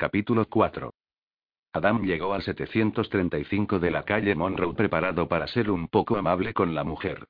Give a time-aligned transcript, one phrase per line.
[0.00, 0.92] Capítulo 4.
[1.72, 6.72] Adam llegó al 735 de la calle Monroe preparado para ser un poco amable con
[6.72, 7.24] la mujer.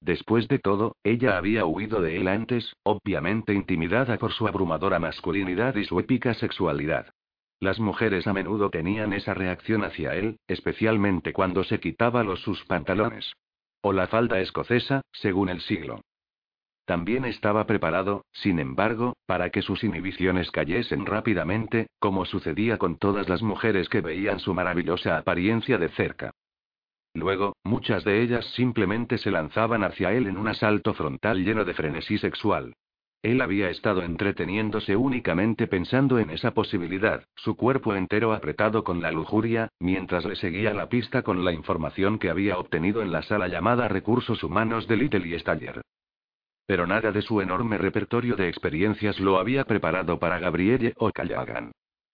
[0.00, 5.74] Después de todo, ella había huido de él antes, obviamente intimidada por su abrumadora masculinidad
[5.74, 7.12] y su épica sexualidad.
[7.58, 12.64] Las mujeres a menudo tenían esa reacción hacia él, especialmente cuando se quitaba los sus
[12.66, 13.32] pantalones.
[13.82, 16.02] O la falda escocesa, según el siglo.
[16.90, 23.28] También estaba preparado, sin embargo, para que sus inhibiciones cayesen rápidamente, como sucedía con todas
[23.28, 26.32] las mujeres que veían su maravillosa apariencia de cerca.
[27.14, 31.74] Luego, muchas de ellas simplemente se lanzaban hacia él en un asalto frontal lleno de
[31.74, 32.74] frenesí sexual.
[33.22, 39.12] Él había estado entreteniéndose únicamente pensando en esa posibilidad, su cuerpo entero apretado con la
[39.12, 43.46] lujuria, mientras le seguía la pista con la información que había obtenido en la sala
[43.46, 45.82] llamada Recursos Humanos de Little y Staller.
[46.70, 51.72] Pero nada de su enorme repertorio de experiencias lo había preparado para Gabrielle o Callagan.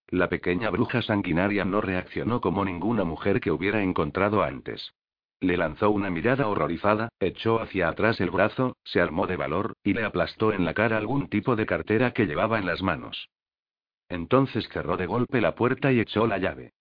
[0.09, 4.95] La pequeña bruja sanguinaria no reaccionó como ninguna mujer que hubiera encontrado antes.
[5.40, 9.93] Le lanzó una mirada horrorizada, echó hacia atrás el brazo, se armó de valor, y
[9.93, 13.29] le aplastó en la cara algún tipo de cartera que llevaba en las manos.
[14.09, 16.73] Entonces cerró de golpe la puerta y echó la llave.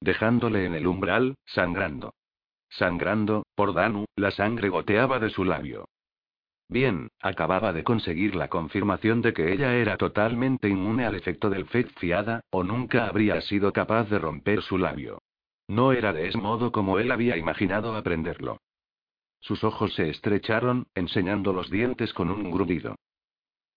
[0.00, 2.14] Dejándole en el umbral, sangrando.
[2.70, 5.84] Sangrando, por Danu, la sangre goteaba de su labio.
[6.74, 11.66] Bien, acababa de conseguir la confirmación de que ella era totalmente inmune al efecto del
[11.66, 15.22] Fed fiada, o nunca habría sido capaz de romper su labio.
[15.68, 18.58] No era de ese modo como él había imaginado aprenderlo.
[19.38, 22.96] Sus ojos se estrecharon, enseñando los dientes con un grudido.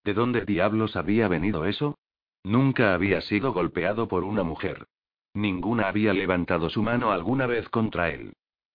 [0.02, 1.96] ¿De dónde diablos había venido eso?
[2.42, 4.88] Nunca había sido golpeado por una mujer.
[5.34, 8.32] Ninguna había levantado su mano alguna vez contra él.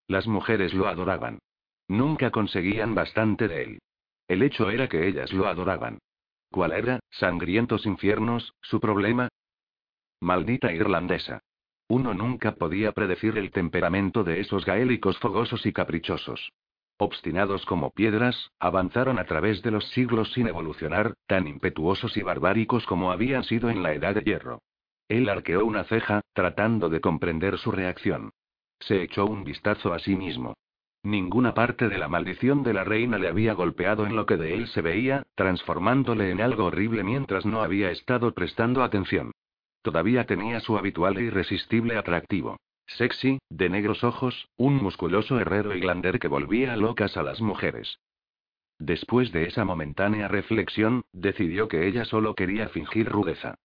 [0.07, 1.39] Las mujeres lo adoraban.
[1.89, 3.79] Nunca conseguían bastante de él.
[4.27, 5.99] El hecho era que ellas lo adoraban.
[6.51, 9.29] ¿Cuál era, sangrientos infiernos, su problema?
[10.21, 11.41] Maldita irlandesa.
[11.87, 16.51] Uno nunca podía predecir el temperamento de esos gaélicos fogosos y caprichosos.
[16.97, 22.85] Obstinados como piedras, avanzaron a través de los siglos sin evolucionar, tan impetuosos y barbáricos
[22.85, 24.59] como habían sido en la Edad de Hierro.
[25.09, 28.31] Él arqueó una ceja, tratando de comprender su reacción.
[28.79, 30.53] Se echó un vistazo a sí mismo.
[31.03, 34.55] Ninguna parte de la maldición de la reina le había golpeado en lo que de
[34.55, 39.33] él se veía, transformándole en algo horrible mientras no había estado prestando atención.
[39.81, 42.57] Todavía tenía su habitual e irresistible atractivo.
[42.87, 47.99] Sexy, de negros ojos, un musculoso herrero glander que volvía locas a las mujeres.
[48.79, 53.55] Después de esa momentánea reflexión, decidió que ella solo quería fingir rudeza.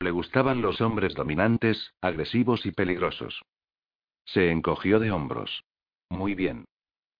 [0.00, 3.40] Le gustaban los hombres dominantes, agresivos y peligrosos.
[4.24, 5.64] Se encogió de hombros.
[6.10, 6.66] Muy bien.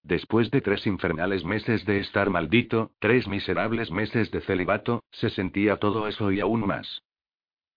[0.08, 5.76] Después de tres infernales meses de estar maldito, tres miserables meses de celibato, se sentía
[5.76, 7.02] todo eso y aún más.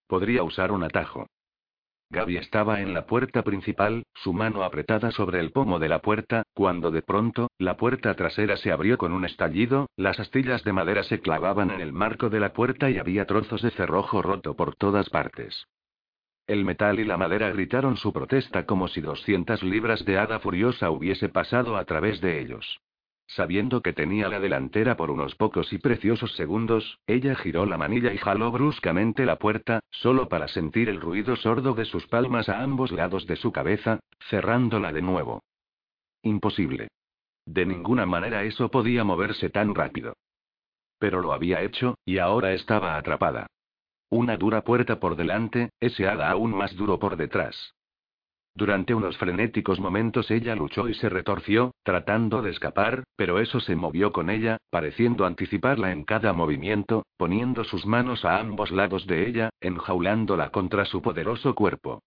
[0.08, 1.28] Podría usar un atajo.
[2.10, 6.44] Gaby estaba en la puerta principal, su mano apretada sobre el pomo de la puerta,
[6.54, 11.04] cuando de pronto, la puerta trasera se abrió con un estallido, las astillas de madera
[11.04, 14.78] se clavaban en el marco de la puerta y había trozos de cerrojo roto por
[14.78, 15.68] todas partes.
[16.48, 20.92] El metal y la madera gritaron su protesta como si 200 libras de hada furiosa
[20.92, 22.82] hubiese pasado a través de ellos.
[23.28, 28.14] Sabiendo que tenía la delantera por unos pocos y preciosos segundos, ella giró la manilla
[28.14, 32.62] y jaló bruscamente la puerta, solo para sentir el ruido sordo de sus palmas a
[32.62, 35.44] ambos lados de su cabeza, cerrándola de nuevo.
[36.24, 36.90] Imposible.
[37.46, 40.14] De ninguna manera eso podía moverse tan rápido.
[41.00, 43.48] Pero lo había hecho, y ahora estaba atrapada.
[44.14, 47.74] Una dura puerta por delante, ese hada aún más duro por detrás.
[48.54, 53.78] Durante unos frenéticos momentos ella luchó y se retorció, tratando de escapar, pero eso se
[53.78, 59.30] movió con ella, pareciendo anticiparla en cada movimiento, poniendo sus manos a ambos lados de
[59.30, 62.02] ella, enjaulándola contra su poderoso cuerpo.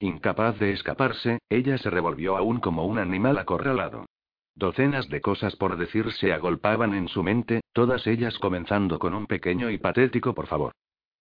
[0.00, 4.06] Incapaz de escaparse, ella se revolvió aún como un animal acorralado.
[4.54, 9.26] Docenas de cosas por decir se agolpaban en su mente, todas ellas comenzando con un
[9.26, 10.72] pequeño y patético por favor.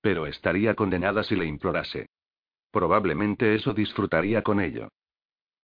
[0.02, 2.08] Pero estaría condenada si le implorase.
[2.72, 4.90] Probablemente eso disfrutaría con ello.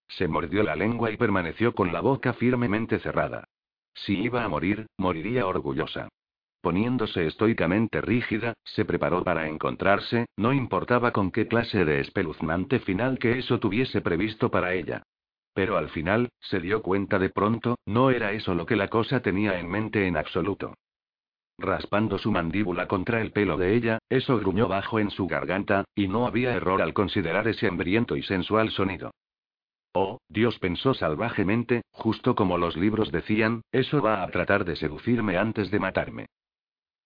[0.07, 3.45] Se mordió la lengua y permaneció con la boca firmemente cerrada.
[3.93, 6.09] Si iba a morir, moriría orgullosa.
[6.61, 13.19] Poniéndose estoicamente rígida, se preparó para encontrarse, no importaba con qué clase de espeluznante final
[13.19, 15.03] que eso tuviese previsto para ella.
[15.53, 19.21] Pero al final, se dio cuenta de pronto, no era eso lo que la cosa
[19.21, 20.73] tenía en mente en absoluto.
[21.57, 26.07] Raspando su mandíbula contra el pelo de ella, eso gruñó bajo en su garganta, y
[26.07, 29.11] no había error al considerar ese hambriento y sensual sonido.
[29.93, 35.37] Oh, Dios pensó salvajemente, justo como los libros decían, eso va a tratar de seducirme
[35.37, 36.25] antes de matarme.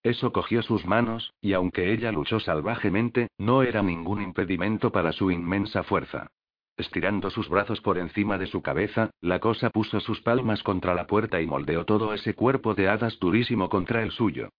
[0.03, 5.31] Eso cogió sus manos, y aunque ella luchó salvajemente, no era ningún impedimento para su
[5.31, 6.31] inmensa fuerza.
[6.77, 11.07] Estirando sus brazos por encima de su cabeza, la cosa puso sus palmas contra la
[11.07, 14.49] puerta y moldeó todo ese cuerpo de hadas durísimo contra el suyo.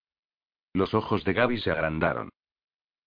[0.72, 2.30] Los ojos de Gaby se agrandaron.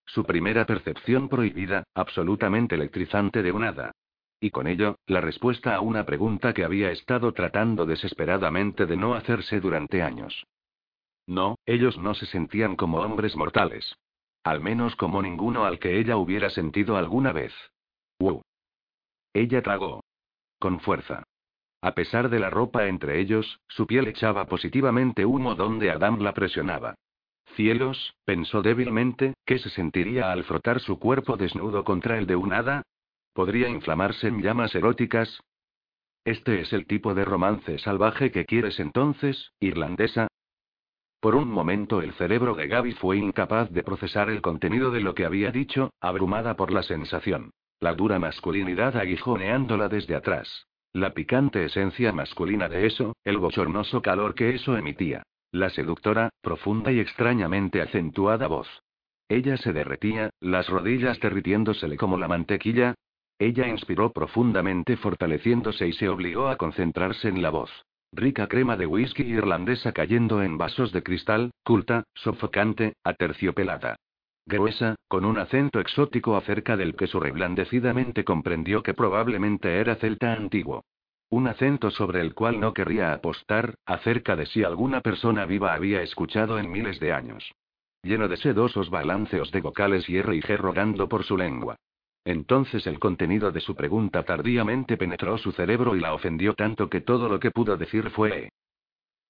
[0.06, 3.92] Su primera percepción prohibida, absolutamente electrizante de un hada.
[4.40, 9.14] Y con ello, la respuesta a una pregunta que había estado tratando desesperadamente de no
[9.14, 10.46] hacerse durante años.
[11.28, 13.96] No, ellos no se sentían como hombres mortales.
[14.44, 17.54] Al menos como ninguno al que ella hubiera sentido alguna vez.
[18.19, 18.42] ¡Wow!
[19.33, 20.04] Ella tragó.
[20.60, 21.24] Con fuerza.
[21.81, 26.33] A pesar de la ropa entre ellos, su piel echaba positivamente humo donde Adam la
[26.33, 26.95] presionaba.
[27.56, 32.54] Cielos, pensó débilmente, ¿qué se sentiría al frotar su cuerpo desnudo contra el de un
[32.54, 32.83] hada?
[33.33, 35.42] ¿Podría inflamarse en llamas eróticas?
[36.24, 40.28] ¿Este es el tipo de romance salvaje que quieres entonces, irlandesa?
[41.19, 45.16] Por un momento el cerebro de Gaby fue incapaz de procesar el contenido de lo
[45.16, 47.51] que había dicho, abrumada por la sensación.
[47.81, 50.68] La dura masculinidad aguijoneándola desde atrás.
[50.94, 55.24] La picante esencia masculina de eso, el bochornoso calor que eso emitía.
[55.51, 58.68] La seductora, profunda y extrañamente acentuada voz.
[59.28, 62.94] Ella se derretía, las rodillas derritiéndosele como la mantequilla.
[63.39, 67.72] Ella inspiró profundamente fortaleciéndose y se obligó a concentrarse en la voz.
[68.12, 73.95] Rica crema de whisky irlandesa cayendo en vasos de cristal, culta, sofocante, aterciopelada
[74.46, 80.34] gruesa, con un acento exótico acerca del que su reblandecidamente comprendió que probablemente era celta
[80.34, 80.84] antiguo.
[81.30, 86.02] Un acento sobre el cual no querría apostar, acerca de si alguna persona viva había
[86.02, 87.52] escuchado en miles de años.
[88.04, 91.78] Lleno de sedosos balanceos de vocales y R y G rogando por su lengua.
[92.26, 97.02] Entonces el contenido de su pregunta tardíamente penetró su cerebro y la ofendió tanto que
[97.02, 98.50] todo lo que pudo decir fue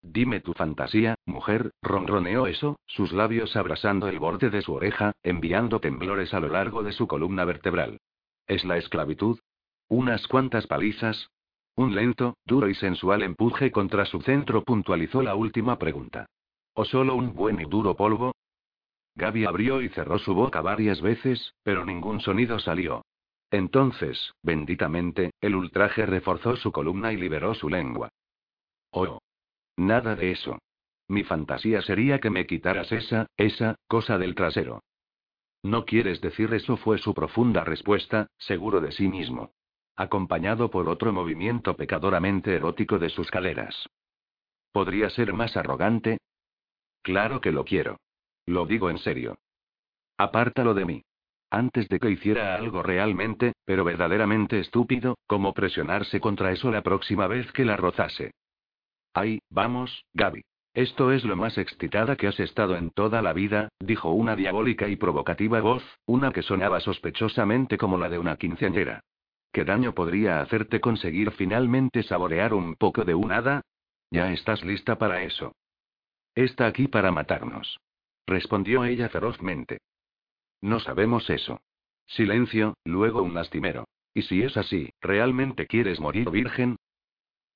[0.04, 5.80] Dime tu fantasía, mujer, ronroneó eso, sus labios abrasando el borde de su oreja, enviando
[5.80, 8.00] temblores a lo largo de su columna vertebral.
[8.48, 9.40] ¿Es la esclavitud?
[9.88, 11.30] ¿Unas cuantas palizas?
[11.76, 16.26] Un lento, duro y sensual empuje contra su centro puntualizó la última pregunta.
[16.74, 18.34] ¿O solo un buen y duro polvo?
[19.16, 23.04] Gaby abrió y cerró su boca varias veces, pero ningún sonido salió.
[23.52, 28.10] Entonces, benditamente, el ultraje reforzó su columna y liberó su lengua.
[28.92, 29.20] Oh.
[29.82, 30.60] Nada de eso.
[31.08, 34.84] Mi fantasía sería que me quitaras esa, esa, cosa del trasero.
[35.64, 39.54] No quieres decir eso fue su profunda respuesta, seguro de sí mismo.
[39.96, 43.90] Acompañado por otro movimiento pecadoramente erótico de sus caderas.
[44.72, 46.20] ¿Podría ser más arrogante?
[47.02, 47.98] Claro que lo quiero.
[48.46, 49.40] Lo digo en serio.
[50.16, 51.04] Apártalo de mí.
[51.50, 57.26] Antes de que hiciera algo realmente, pero verdaderamente estúpido, como presionarse contra eso la próxima
[57.26, 58.32] vez que la rozase.
[59.14, 60.44] Ay, vamos, Gaby.
[60.74, 64.88] Esto es lo más excitada que has estado en toda la vida, dijo una diabólica
[64.88, 69.02] y provocativa voz, una que sonaba sospechosamente como la de una quinceañera.
[69.52, 73.64] ¿Qué daño podría hacerte conseguir finalmente saborear un poco de un hada?
[74.12, 75.54] Ya estás lista para eso.
[76.36, 77.82] Está aquí para matarnos.
[78.26, 79.80] Respondió ella ferozmente.
[80.62, 81.60] No sabemos eso.
[82.08, 83.90] Silencio, luego un lastimero.
[84.14, 86.78] Y si es así, ¿realmente quieres morir virgen?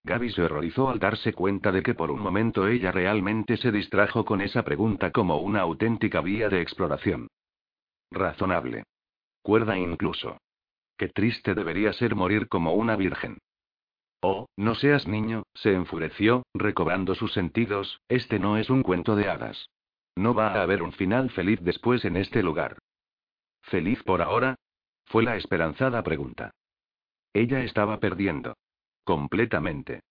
[0.05, 4.23] Gaby se horrorizó al darse cuenta de que por un momento ella realmente se distrajo
[4.23, 7.27] con esa pregunta como una auténtica vía de exploración.
[8.11, 8.83] Razonable.
[9.41, 10.37] Cuerda incluso.
[10.95, 13.39] Qué triste debería ser morir como una virgen.
[14.21, 19.27] Oh, no seas niño, se enfureció, recobrando sus sentidos, este no es un cuento de
[19.27, 19.69] hadas.
[20.15, 22.77] No va a haber un final feliz después en este lugar.
[23.63, 24.55] ¿Feliz por ahora?
[25.05, 26.51] Fue la esperanzada pregunta.
[27.33, 28.53] Ella estaba perdiendo.
[29.05, 30.01] Completamente.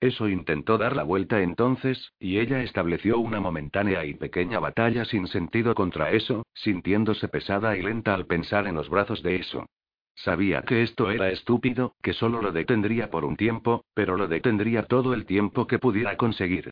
[0.00, 5.26] Eso intentó dar la vuelta entonces, y ella estableció una momentánea y pequeña batalla sin
[5.26, 9.66] sentido contra eso, sintiéndose pesada y lenta al pensar en los brazos de eso.
[10.14, 14.84] Sabía que esto era estúpido, que solo lo detendría por un tiempo, pero lo detendría
[14.84, 16.70] todo el tiempo que pudiera conseguir.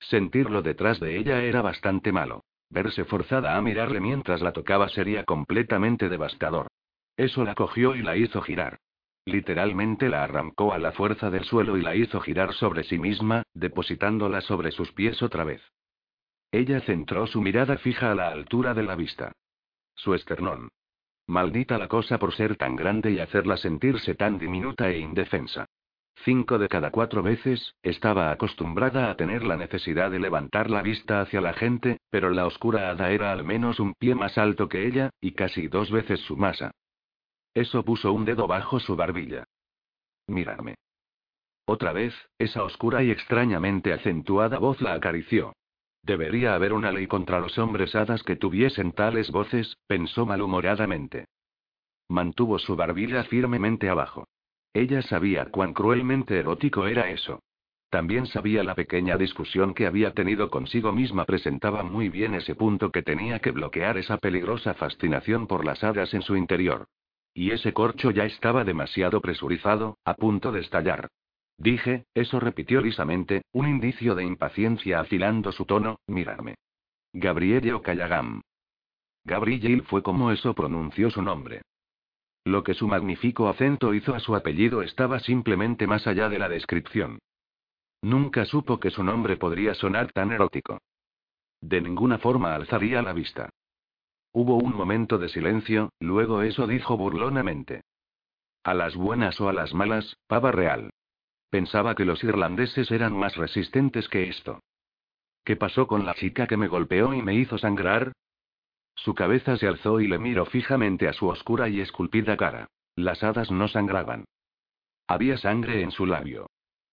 [0.00, 2.44] Sentirlo detrás de ella era bastante malo.
[2.68, 6.68] Verse forzada a mirarle mientras la tocaba sería completamente devastador.
[7.16, 8.78] Eso la cogió y la hizo girar.
[9.24, 13.44] Literalmente la arrancó a la fuerza del suelo y la hizo girar sobre sí misma,
[13.54, 15.62] depositándola sobre sus pies otra vez.
[16.50, 19.32] Ella centró su mirada fija a la altura de la vista.
[19.94, 20.68] Su esternón.
[21.28, 25.66] Maldita la cosa por ser tan grande y hacerla sentirse tan diminuta e indefensa.
[26.24, 31.20] Cinco de cada cuatro veces, estaba acostumbrada a tener la necesidad de levantar la vista
[31.20, 34.86] hacia la gente, pero la oscura hada era al menos un pie más alto que
[34.86, 36.72] ella, y casi dos veces su masa.
[37.54, 39.44] Eso puso un dedo bajo su barbilla.
[40.26, 40.76] Mírame.
[41.66, 45.52] Otra vez, esa oscura y extrañamente acentuada voz la acarició.
[46.02, 51.26] Debería haber una ley contra los hombres hadas que tuviesen tales voces, pensó malhumoradamente.
[52.08, 54.26] Mantuvo su barbilla firmemente abajo.
[54.74, 57.40] Ella sabía cuán cruelmente erótico era eso.
[57.90, 62.90] También sabía la pequeña discusión que había tenido consigo misma presentaba muy bien ese punto
[62.90, 66.86] que tenía que bloquear esa peligrosa fascinación por las hadas en su interior.
[67.34, 71.08] Y ese corcho ya estaba demasiado presurizado, a punto de estallar.
[71.56, 76.56] Dije, eso repitió lisamente, un indicio de impaciencia afilando su tono, mírame.
[77.12, 78.42] Gabrielle Ocallagam.
[79.24, 81.62] Gabrielle fue como eso pronunció su nombre.
[82.44, 86.48] Lo que su magnífico acento hizo a su apellido estaba simplemente más allá de la
[86.48, 87.20] descripción.
[88.02, 90.80] Nunca supo que su nombre podría sonar tan erótico.
[91.60, 93.50] De ninguna forma alzaría la vista.
[94.32, 97.82] Hubo un momento de silencio, luego eso dijo burlonamente.
[98.64, 100.90] A las buenas o a las malas, pava real.
[101.50, 104.60] Pensaba que los irlandeses eran más resistentes que esto.
[105.44, 108.12] ¿Qué pasó con la chica que me golpeó y me hizo sangrar?
[108.94, 112.68] Su cabeza se alzó y le miró fijamente a su oscura y esculpida cara.
[112.96, 114.24] Las hadas no sangraban.
[115.08, 116.46] Había sangre en su labio.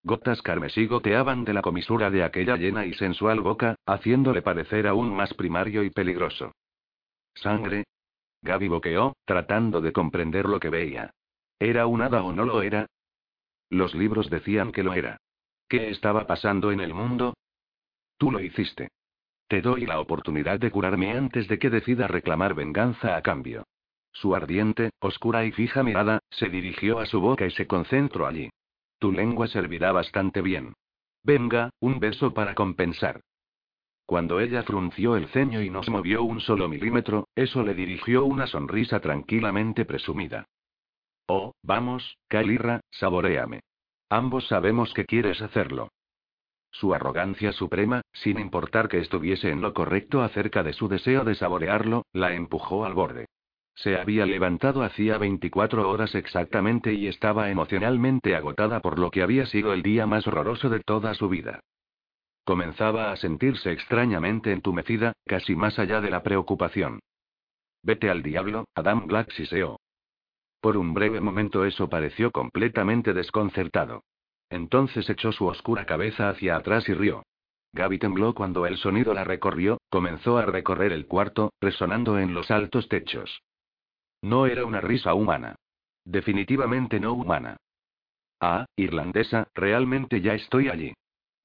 [0.04, 5.16] Gotas carmesí goteaban de la comisura de aquella llena y sensual boca, haciéndole parecer aún
[5.16, 6.54] más primario y peligroso.
[7.42, 7.86] ¿Sangre?
[8.42, 11.12] Gaby boqueó, tratando de comprender lo que veía.
[11.60, 12.88] ¿Era un hada o no lo era?
[13.70, 15.18] Los libros decían que lo era.
[15.68, 17.36] ¿Qué estaba pasando en el mundo?
[18.18, 18.90] Tú lo hiciste.
[19.48, 23.66] Te doy la oportunidad de curarme antes de que decida reclamar venganza a cambio.
[24.12, 28.50] Su ardiente, oscura y fija mirada, se dirigió a su boca y se concentró allí.
[29.00, 30.74] Tu lengua servirá bastante bien.
[31.24, 33.22] Venga, un beso para compensar.
[34.10, 38.26] Cuando ella frunció el ceño y no se movió un solo milímetro, eso le dirigió
[38.26, 40.48] una sonrisa tranquilamente presumida.
[41.28, 43.60] Oh, vamos, Kalira, saboreame.
[44.10, 45.90] Ambos sabemos que quieres hacerlo.
[46.72, 51.36] Su arrogancia suprema, sin importar que estuviese en lo correcto acerca de su deseo de
[51.36, 53.28] saborearlo, la empujó al borde.
[53.76, 59.46] Se había levantado hacía 24 horas exactamente y estaba emocionalmente agotada por lo que había
[59.46, 61.62] sido el día más horroroso de toda su vida.
[62.50, 67.00] Comenzaba a sentirse extrañamente entumecida, casi más allá de la preocupación.
[67.84, 69.80] Vete al diablo, Adam Black siseó.
[70.60, 74.02] Por un breve momento eso pareció completamente desconcertado.
[74.50, 77.22] Entonces echó su oscura cabeza hacia atrás y rió.
[77.74, 82.50] Gaby tembló cuando el sonido la recorrió, comenzó a recorrer el cuarto, resonando en los
[82.50, 83.44] altos techos.
[84.24, 85.54] No era una risa humana.
[86.04, 87.58] Definitivamente no humana.
[88.40, 90.96] Ah, irlandesa, realmente ya estoy allí.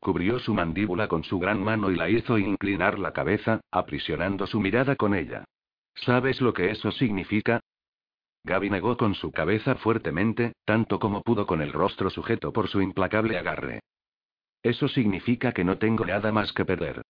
[0.05, 4.61] Cubrió su mandíbula con su gran mano y la hizo inclinar la cabeza, aprisionando su
[4.61, 5.47] mirada con ella.
[5.95, 7.61] ¿Sabes lo que eso significa?
[8.45, 12.83] Gaby negó con su cabeza fuertemente, tanto como pudo con el rostro sujeto por su
[12.83, 13.81] implacable agarre.
[14.63, 17.01] Eso significa que no tengo nada más que perder.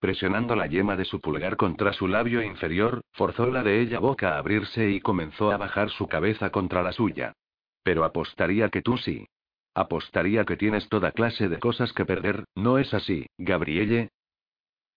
[0.00, 4.34] Presionando la yema de su pulgar contra su labio inferior, forzó la de ella boca
[4.34, 7.32] a abrirse y comenzó a bajar su cabeza contra la suya.
[7.84, 9.28] Pero apostaría que tú sí.
[9.74, 14.10] Apostaría que tienes toda clase de cosas que perder, ¿no es así, Gabrielle?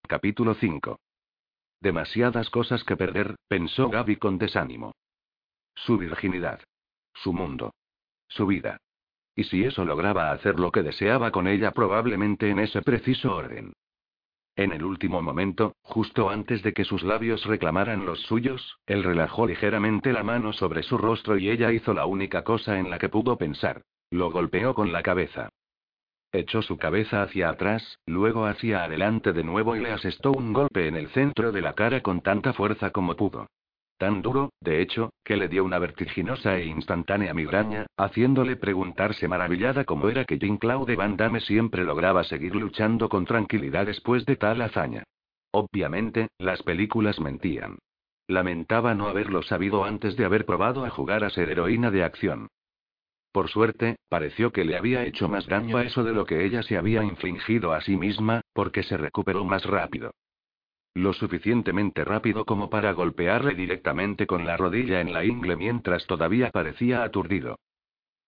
[0.07, 0.99] Capítulo 5.
[1.79, 4.93] Demasiadas cosas que perder, pensó Gaby con desánimo.
[5.75, 6.61] Su virginidad.
[7.13, 7.73] Su mundo.
[8.27, 8.77] Su vida.
[9.35, 13.73] Y si eso lograba hacer lo que deseaba con ella probablemente en ese preciso orden.
[14.55, 19.47] En el último momento, justo antes de que sus labios reclamaran los suyos, él relajó
[19.47, 23.09] ligeramente la mano sobre su rostro y ella hizo la única cosa en la que
[23.09, 23.83] pudo pensar.
[24.13, 25.49] Lo golpeó con la cabeza.
[26.31, 30.87] Echó su cabeza hacia atrás, luego hacia adelante de nuevo y le asestó un golpe
[30.87, 33.47] en el centro de la cara con tanta fuerza como pudo.
[33.97, 39.83] Tan duro, de hecho, que le dio una vertiginosa e instantánea migraña, haciéndole preguntarse maravillada
[39.83, 44.61] cómo era que Jean-Claude Van Damme siempre lograba seguir luchando con tranquilidad después de tal
[44.61, 45.05] hazaña.
[45.49, 47.79] Obviamente, las películas mentían.
[48.27, 52.47] Lamentaba no haberlo sabido antes de haber probado a jugar a ser heroína de acción.
[53.33, 56.61] Por suerte, pareció que le había hecho más daño a eso de lo que ella
[56.61, 60.11] se había infligido a sí misma, porque se recuperó más rápido.
[60.93, 66.51] Lo suficientemente rápido como para golpearle directamente con la rodilla en la ingle mientras todavía
[66.51, 67.57] parecía aturdido.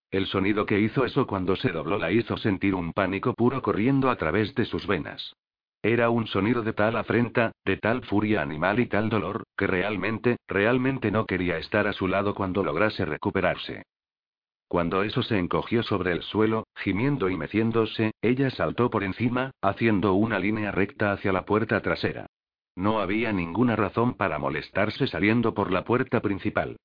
[0.10, 4.10] El sonido que hizo eso cuando se dobló la hizo sentir un pánico puro corriendo
[4.10, 5.36] a través de sus venas.
[5.84, 10.38] Era un sonido de tal afrenta, de tal furia animal y tal dolor, que realmente,
[10.48, 13.84] realmente no quería estar a su lado cuando lograse recuperarse.
[14.76, 20.16] Cuando eso se encogió sobre el suelo, gimiendo y meciéndose, ella saltó por encima, haciendo
[20.16, 22.26] una línea recta hacia la puerta trasera.
[22.76, 26.76] No había ninguna razón para molestarse saliendo por la puerta principal.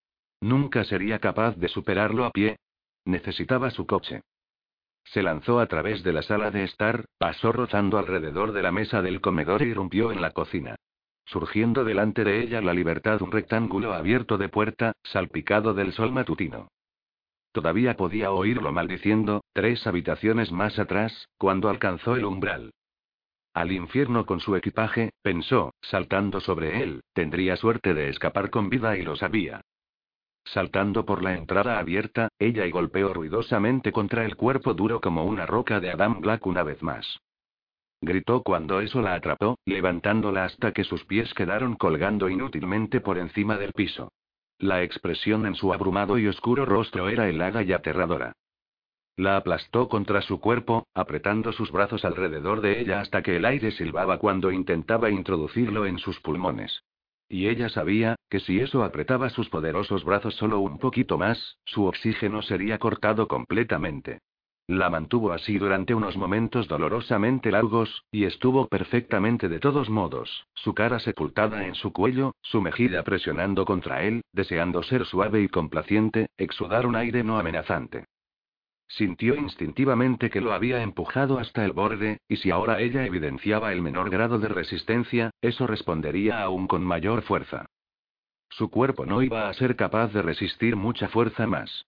[0.40, 2.59] Nunca sería capaz de superarlo a pie.
[3.06, 4.20] Necesitaba su coche.
[5.02, 9.02] Se lanzó a través de la sala de estar, pasó rozando alrededor de la mesa
[9.02, 10.76] del comedor e irrumpió en la cocina.
[11.25, 16.68] Surgiendo delante de ella la libertad un rectángulo abierto de puerta, salpicado del sol matutino.
[17.52, 22.71] Todavía podía oírlo maldiciendo, tres habitaciones más atrás, cuando alcanzó el umbral.
[23.52, 28.97] Al infierno con su equipaje, pensó, saltando sobre él, tendría suerte de escapar con vida
[28.97, 29.62] y lo sabía.
[30.45, 35.47] Saltando por la entrada abierta, ella y golpeó ruidosamente contra el cuerpo duro como una
[35.47, 37.21] roca de Adam Black una vez más.
[38.00, 43.59] Gritó cuando eso la atrapó, levantándola hasta que sus pies quedaron colgando inútilmente por encima
[43.59, 44.11] del piso.
[44.61, 48.35] La expresión en su abrumado y oscuro rostro era helada y aterradora.
[49.17, 53.71] La aplastó contra su cuerpo, apretando sus brazos alrededor de ella hasta que el aire
[53.71, 56.83] silbaba cuando intentaba introducirlo en sus pulmones.
[57.26, 61.87] Y ella sabía, que si eso apretaba sus poderosos brazos solo un poquito más, su
[61.87, 64.21] oxígeno sería cortado completamente.
[64.70, 70.74] La mantuvo así durante unos momentos dolorosamente largos, y estuvo perfectamente de todos modos, su
[70.74, 76.28] cara sepultada en su cuello, su mejilla presionando contra él, deseando ser suave y complaciente,
[76.38, 78.04] exudar un aire no amenazante.
[78.86, 83.82] Sintió instintivamente que lo había empujado hasta el borde, y si ahora ella evidenciaba el
[83.82, 87.66] menor grado de resistencia, eso respondería aún con mayor fuerza.
[88.50, 91.86] Su cuerpo no iba a ser capaz de resistir mucha fuerza más.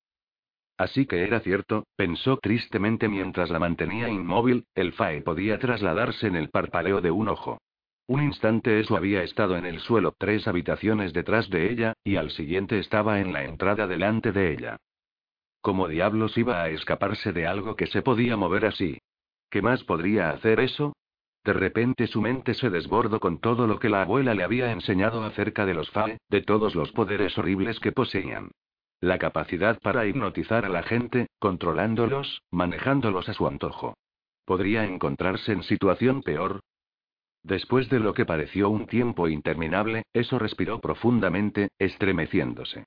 [0.78, 6.36] Así que era cierto, pensó tristemente mientras la mantenía inmóvil, el FAE podía trasladarse en
[6.36, 7.58] el parpaleo de un ojo.
[8.06, 12.30] Un instante eso había estado en el suelo tres habitaciones detrás de ella, y al
[12.30, 14.76] siguiente estaba en la entrada delante de ella.
[15.60, 18.98] ¿Cómo diablos iba a escaparse de algo que se podía mover así?
[19.48, 20.94] ¿Qué más podría hacer eso?
[21.44, 25.24] De repente su mente se desbordó con todo lo que la abuela le había enseñado
[25.24, 28.50] acerca de los FAE, de todos los poderes horribles que poseían.
[29.02, 33.96] La capacidad para hipnotizar a la gente, controlándolos, manejándolos a su antojo.
[34.44, 36.60] ¿Podría encontrarse en situación peor?
[37.42, 42.84] Después de lo que pareció un tiempo interminable, eso respiró profundamente, estremeciéndose.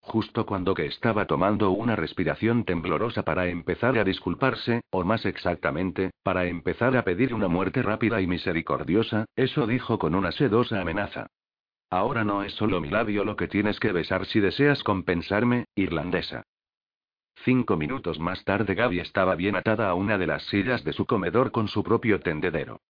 [0.00, 6.12] Justo cuando que estaba tomando una respiración temblorosa para empezar a disculparse, o más exactamente,
[6.22, 11.26] para empezar a pedir una muerte rápida y misericordiosa, eso dijo con una sedosa amenaza.
[11.90, 16.42] Ahora no es solo mi labio lo que tienes que besar si deseas compensarme, irlandesa.
[17.44, 21.06] Cinco minutos más tarde Gaby estaba bien atada a una de las sillas de su
[21.06, 22.80] comedor con su propio tendedero.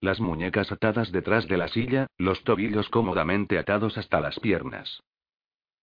[0.00, 5.02] Las muñecas atadas detrás de la silla, los tobillos cómodamente atados hasta las piernas.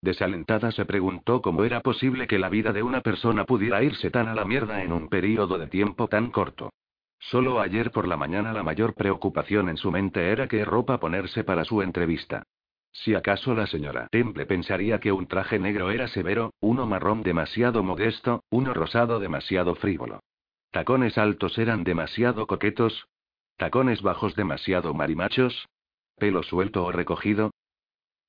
[0.02, 4.28] Desalentada se preguntó cómo era posible que la vida de una persona pudiera irse tan
[4.28, 6.70] a la mierda en un período de tiempo tan corto.
[7.30, 11.42] Solo ayer por la mañana la mayor preocupación en su mente era qué ropa ponerse
[11.42, 12.42] para su entrevista.
[12.92, 17.82] Si acaso la señora Temple pensaría que un traje negro era severo, uno marrón demasiado
[17.82, 20.20] modesto, uno rosado demasiado frívolo.
[20.70, 23.06] Tacones altos eran demasiado coquetos.
[23.56, 25.66] Tacones bajos demasiado marimachos.
[26.16, 27.52] Pelo suelto o recogido.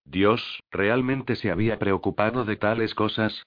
[0.05, 3.43] Dios, ¿realmente se había preocupado de tales cosas?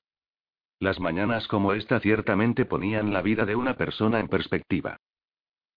[0.78, 4.98] Las mañanas como esta ciertamente ponían la vida de una persona en perspectiva.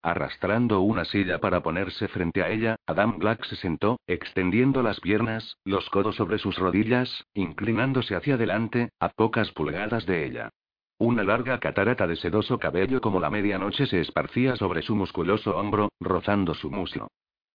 [0.04, 5.58] Arrastrando una silla para ponerse frente a ella, Adam Black se sentó, extendiendo las piernas,
[5.64, 10.50] los codos sobre sus rodillas, inclinándose hacia adelante, a pocas pulgadas de ella.
[10.98, 15.90] Una larga catarata de sedoso cabello como la medianoche se esparcía sobre su musculoso hombro,
[16.00, 17.08] rozando su muslo.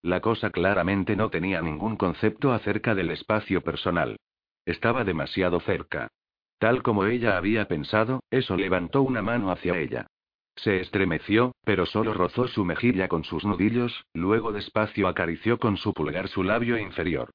[0.03, 4.17] La cosa claramente no tenía ningún concepto acerca del espacio personal.
[4.65, 6.09] Estaba demasiado cerca.
[6.59, 10.07] Tal como ella había pensado, eso levantó una mano hacia ella.
[10.57, 15.93] Se estremeció, pero solo rozó su mejilla con sus nudillos, luego despacio acarició con su
[15.93, 17.31] pulgar su labio inferior.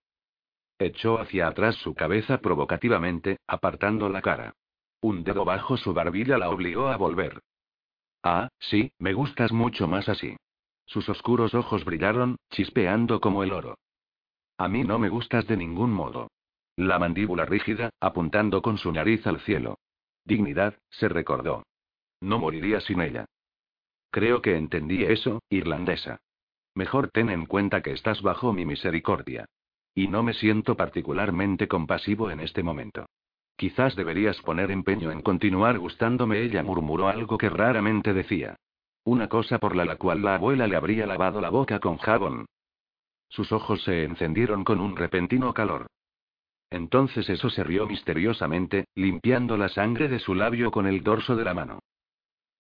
[0.80, 4.54] Echó hacia atrás su cabeza provocativamente, apartando la cara.
[5.02, 7.40] Un dedo bajo su barbilla la obligó a volver.
[8.24, 10.36] Ah, sí, me gustas mucho más así.
[10.86, 13.78] Sus oscuros ojos brillaron, chispeando como el oro.
[14.58, 16.30] A mí no me gustas de ningún modo.
[16.76, 19.78] La mandíbula rígida, apuntando con su nariz al cielo.
[20.26, 21.64] Dignidad, se recordó.
[22.22, 23.26] No moriría sin ella.
[24.12, 26.20] Creo que entendí eso, irlandesa.
[26.76, 29.46] Mejor ten en cuenta que estás bajo mi misericordia.
[29.94, 33.08] Y no me siento particularmente compasivo en este momento.
[33.58, 38.56] Quizás deberías poner empeño en continuar gustándome, ella murmuró algo que raramente decía.
[39.04, 42.46] Una cosa por la, la cual la abuela le habría lavado la boca con jabón.
[43.30, 45.88] Sus ojos se encendieron con un repentino calor.
[46.70, 51.44] Entonces eso se rió misteriosamente, limpiando la sangre de su labio con el dorso de
[51.44, 51.80] la mano.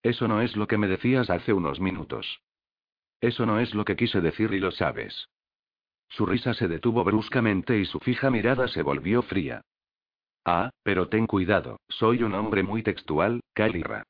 [0.03, 2.41] Eso no es lo que me decías hace unos minutos.
[3.19, 5.29] Eso no es lo que quise decir y lo sabes.
[6.09, 9.61] Su risa se detuvo bruscamente y su fija mirada se volvió fría.
[10.43, 14.03] Ah, pero ten cuidado, soy un hombre muy textual, Kalira.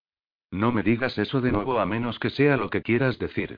[0.50, 3.58] No me digas eso de nuevo a menos que sea lo que quieras decir.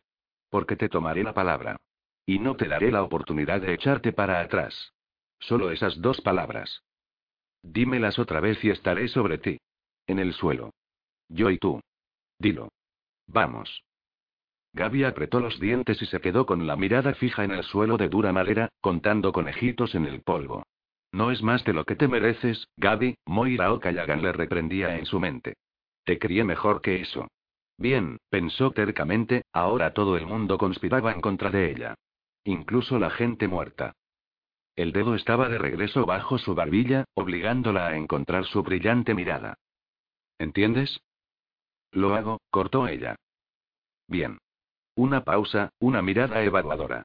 [0.50, 1.78] Porque te tomaré la palabra.
[2.26, 4.94] Y no te daré la oportunidad de echarte para atrás.
[5.40, 6.84] Solo esas dos palabras.
[7.64, 9.60] Dímelas otra vez y estaré sobre ti.
[10.08, 10.72] En el suelo.
[11.30, 11.82] Yo y tú.
[12.40, 12.70] Dilo.
[13.28, 13.84] Vamos.
[14.74, 18.10] Gaby apretó los dientes y se quedó con la mirada fija en el suelo de
[18.10, 20.64] dura madera, contando conejitos en el polvo.
[21.12, 25.20] No es más de lo que te mereces, Gaby, Moira Okayagan le reprendía en su
[25.20, 25.54] mente.
[26.04, 27.28] Te crié mejor que eso.
[27.78, 31.96] Bien, pensó tercamente, ahora todo el mundo conspiraba en contra de ella.
[32.44, 33.94] Incluso la gente muerta.
[34.76, 39.60] El dedo estaba de regreso bajo su barbilla, obligándola a encontrar su brillante mirada.
[40.40, 41.00] ¿Entiendes?
[41.94, 43.16] Lo hago, cortó ella.
[44.08, 44.40] Bien.
[44.96, 47.04] Una pausa, una mirada evaluadora.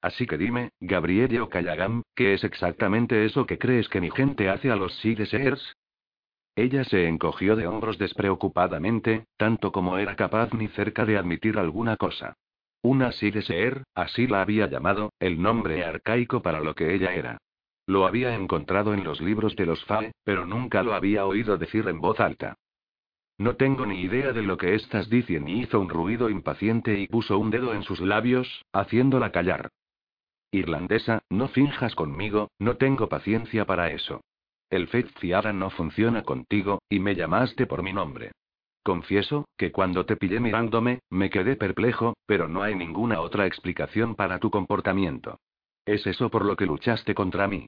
[0.00, 4.70] Así que dime, Gabrielle Okayagam, ¿qué es exactamente eso que crees que mi gente hace
[4.70, 5.74] a los Sears?
[6.54, 11.96] Ella se encogió de hombros despreocupadamente, tanto como era capaz ni cerca de admitir alguna
[11.96, 12.34] cosa.
[12.82, 17.38] Una Seer, así la había llamado, el nombre arcaico para lo que ella era.
[17.86, 21.88] Lo había encontrado en los libros de los Fae, pero nunca lo había oído decir
[21.88, 22.56] en voz alta.
[23.38, 25.50] No tengo ni idea de lo que estás diciendo.
[25.50, 29.70] Y hizo un ruido impaciente y puso un dedo en sus labios, haciéndola callar.
[30.50, 34.22] Irlandesa, no finjas conmigo, no tengo paciencia para eso.
[34.70, 38.32] El Fed Fiara no funciona contigo, y me llamaste por mi nombre.
[38.82, 44.14] Confieso, que cuando te pillé mirándome, me quedé perplejo, pero no hay ninguna otra explicación
[44.14, 45.38] para tu comportamiento.
[45.84, 47.66] Es eso por lo que luchaste contra mí.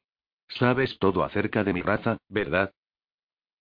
[0.49, 2.73] Sabes todo acerca de mi raza, ¿verdad?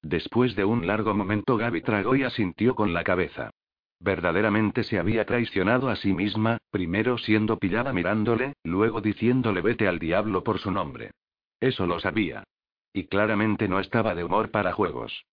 [0.01, 3.51] Después de un largo momento Gaby tragó y asintió con la cabeza.
[3.99, 9.99] Verdaderamente se había traicionado a sí misma, primero siendo pillada mirándole, luego diciéndole vete al
[9.99, 11.11] diablo por su nombre.
[11.59, 12.45] Eso lo sabía.
[12.93, 15.25] Y claramente no estaba de humor para juegos.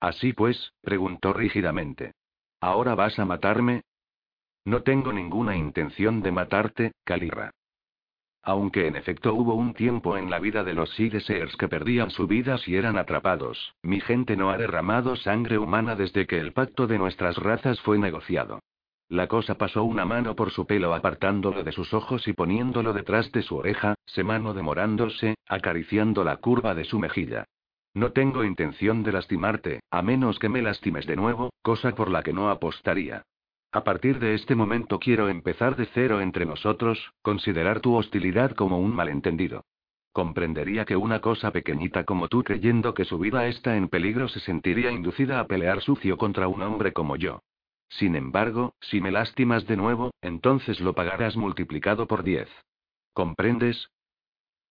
[0.00, 2.12] Así pues, preguntó rígidamente.
[2.60, 3.82] ¿Ahora vas a matarme?
[4.64, 7.52] No tengo ninguna intención de matarte, Calirra.
[8.46, 12.26] Aunque en efecto hubo un tiempo en la vida de los Sears que perdían su
[12.26, 16.86] vida si eran atrapados, mi gente no ha derramado sangre humana desde que el pacto
[16.86, 18.60] de nuestras razas fue negociado.
[19.08, 23.32] La cosa pasó una mano por su pelo apartándolo de sus ojos y poniéndolo detrás
[23.32, 27.44] de su oreja, se mano demorándose, acariciando la curva de su mejilla.
[27.94, 32.22] No tengo intención de lastimarte, a menos que me lastimes de nuevo, cosa por la
[32.22, 33.22] que no apostaría.
[33.74, 38.78] A partir de este momento quiero empezar de cero entre nosotros, considerar tu hostilidad como
[38.78, 39.64] un malentendido.
[40.12, 44.38] Comprendería que una cosa pequeñita como tú creyendo que su vida está en peligro se
[44.38, 47.40] sentiría inducida a pelear sucio contra un hombre como yo.
[47.88, 52.48] Sin embargo, si me lastimas de nuevo, entonces lo pagarás multiplicado por diez.
[53.12, 53.88] ¿Comprendes?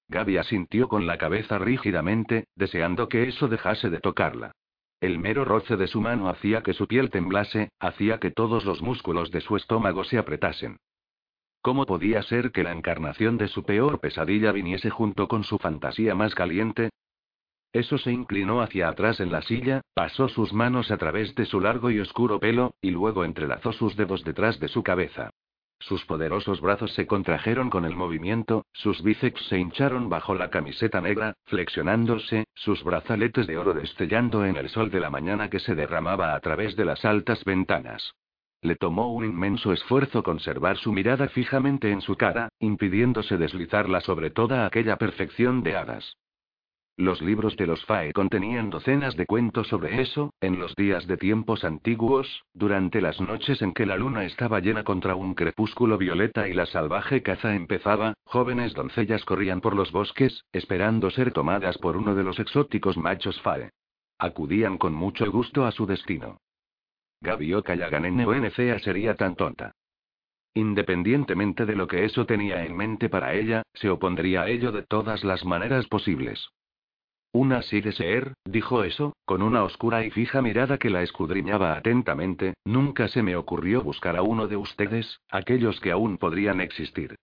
[0.07, 4.53] Gaby asintió con la cabeza rígidamente, deseando que eso dejase de tocarla.
[5.03, 8.81] El mero roce de su mano hacía que su piel temblase, hacía que todos los
[8.81, 10.77] músculos de su estómago se apretasen.
[11.61, 16.15] ¿Cómo podía ser que la encarnación de su peor pesadilla viniese junto con su fantasía
[16.15, 16.89] más caliente?
[17.73, 21.59] Eso se inclinó hacia atrás en la silla, pasó sus manos a través de su
[21.59, 25.31] largo y oscuro pelo, y luego entrelazó sus dedos detrás de su cabeza.
[25.87, 31.01] Sus poderosos brazos se contrajeron con el movimiento, sus bíceps se hincharon bajo la camiseta
[31.01, 35.75] negra, flexionándose, sus brazaletes de oro destellando en el sol de la mañana que se
[35.75, 38.13] derramaba a través de las altas ventanas.
[38.61, 44.29] Le tomó un inmenso esfuerzo conservar su mirada fijamente en su cara, impidiéndose deslizarla sobre
[44.29, 46.15] toda aquella perfección de hadas.
[46.97, 51.17] Los libros de los Fae contenían docenas de cuentos sobre eso, en los días de
[51.17, 56.47] tiempos antiguos, durante las noches en que la luna estaba llena contra un crepúsculo violeta
[56.47, 61.97] y la salvaje caza empezaba, jóvenes doncellas corrían por los bosques, esperando ser tomadas por
[61.97, 63.71] uno de los exóticos machos Fae.
[64.19, 66.37] Acudían con mucho gusto a su destino.
[67.21, 69.71] Gaby NNCA sería tan tonta.
[70.53, 74.83] Independientemente de lo que eso tenía en mente para ella, se opondría a ello de
[74.83, 76.51] todas las maneras posibles.
[77.35, 83.07] Una Ser, dijo eso, con una oscura y fija mirada que la escudriñaba atentamente, nunca
[83.07, 87.15] se me ocurrió buscar a uno de ustedes, aquellos que aún podrían existir.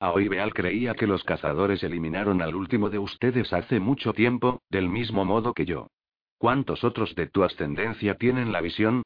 [0.00, 5.26] Aoibeal creía que los cazadores eliminaron al último de ustedes hace mucho tiempo, del mismo
[5.26, 5.88] modo que yo.
[6.38, 9.02] ¿Cuántos otros de tu ascendencia tienen la visión?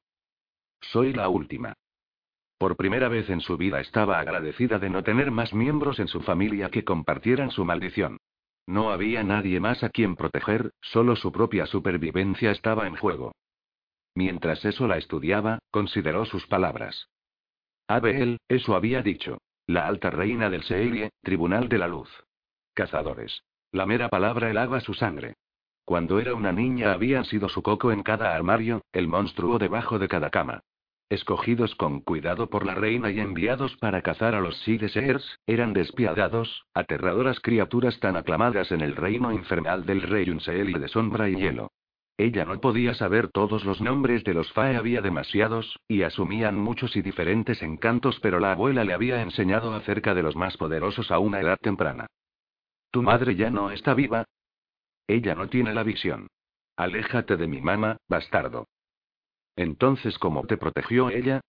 [0.81, 1.75] Soy la última.
[2.57, 6.21] Por primera vez en su vida estaba agradecida de no tener más miembros en su
[6.21, 8.19] familia que compartieran su maldición.
[8.67, 13.33] No había nadie más a quien proteger, solo su propia supervivencia estaba en juego.
[14.15, 17.09] Mientras eso la estudiaba, consideró sus palabras.
[17.89, 19.39] Abel, eso había dicho.
[19.67, 22.09] La alta reina del Seirie, tribunal de la luz.
[22.75, 23.43] Cazadores.
[23.71, 25.35] La mera palabra helaba su sangre.
[25.85, 30.09] Cuando era una niña habían sido su coco en cada armario, el monstruo debajo de
[30.09, 30.63] cada cama.
[31.13, 36.65] Escogidos con cuidado por la reina y enviados para cazar a los Seers, eran despiadados,
[36.73, 41.35] aterradoras criaturas tan aclamadas en el reino infernal del rey Unseel y de sombra y
[41.35, 41.71] hielo.
[42.17, 46.97] Ella no podía saber todos los nombres de los Fae, había demasiados, y asumían muchos
[46.97, 51.19] y diferentes encantos, pero la abuela le había enseñado acerca de los más poderosos a
[51.19, 52.07] una edad temprana.
[52.91, 54.25] ¿Tu madre ya no está viva?
[55.07, 56.29] Ella no tiene la visión.
[56.75, 58.67] Aléjate de mi mamá, bastardo.
[59.57, 61.41] Entonces, ¿cómo te protegió ella?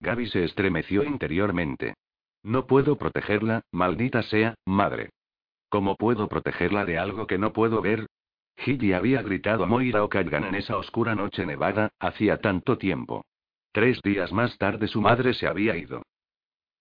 [0.00, 1.94] Gaby se estremeció interiormente.
[2.42, 5.10] No puedo protegerla, maldita sea, madre.
[5.68, 8.06] ¿Cómo puedo protegerla de algo que no puedo ver?
[8.56, 13.24] Gigi había gritado a Moira O'Callaghan en esa oscura noche nevada, hacía tanto tiempo.
[13.72, 16.02] Tres días más tarde su madre se había ido.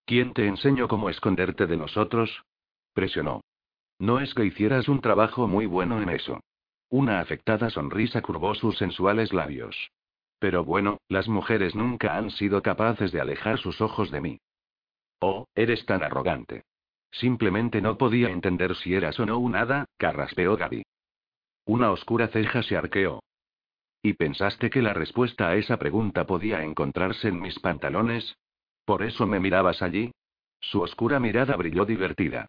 [0.05, 2.43] ¿Quién te enseñó cómo esconderte de nosotros?
[2.93, 3.41] Presionó.
[3.99, 6.39] No es que hicieras un trabajo muy bueno en eso.
[6.89, 9.91] Una afectada sonrisa curvó sus sensuales labios.
[10.39, 14.39] Pero bueno, las mujeres nunca han sido capaces de alejar sus ojos de mí.
[15.19, 16.63] Oh, eres tan arrogante.
[17.11, 20.83] Simplemente no podía entender si eras o no un hada, carraspeó Gaby.
[21.65, 23.23] Una oscura ceja se arqueó.
[24.01, 28.37] ¿Y pensaste que la respuesta a esa pregunta podía encontrarse en mis pantalones?
[28.85, 30.11] ¿Por eso me mirabas allí?
[30.59, 32.47] Su oscura mirada brilló divertida.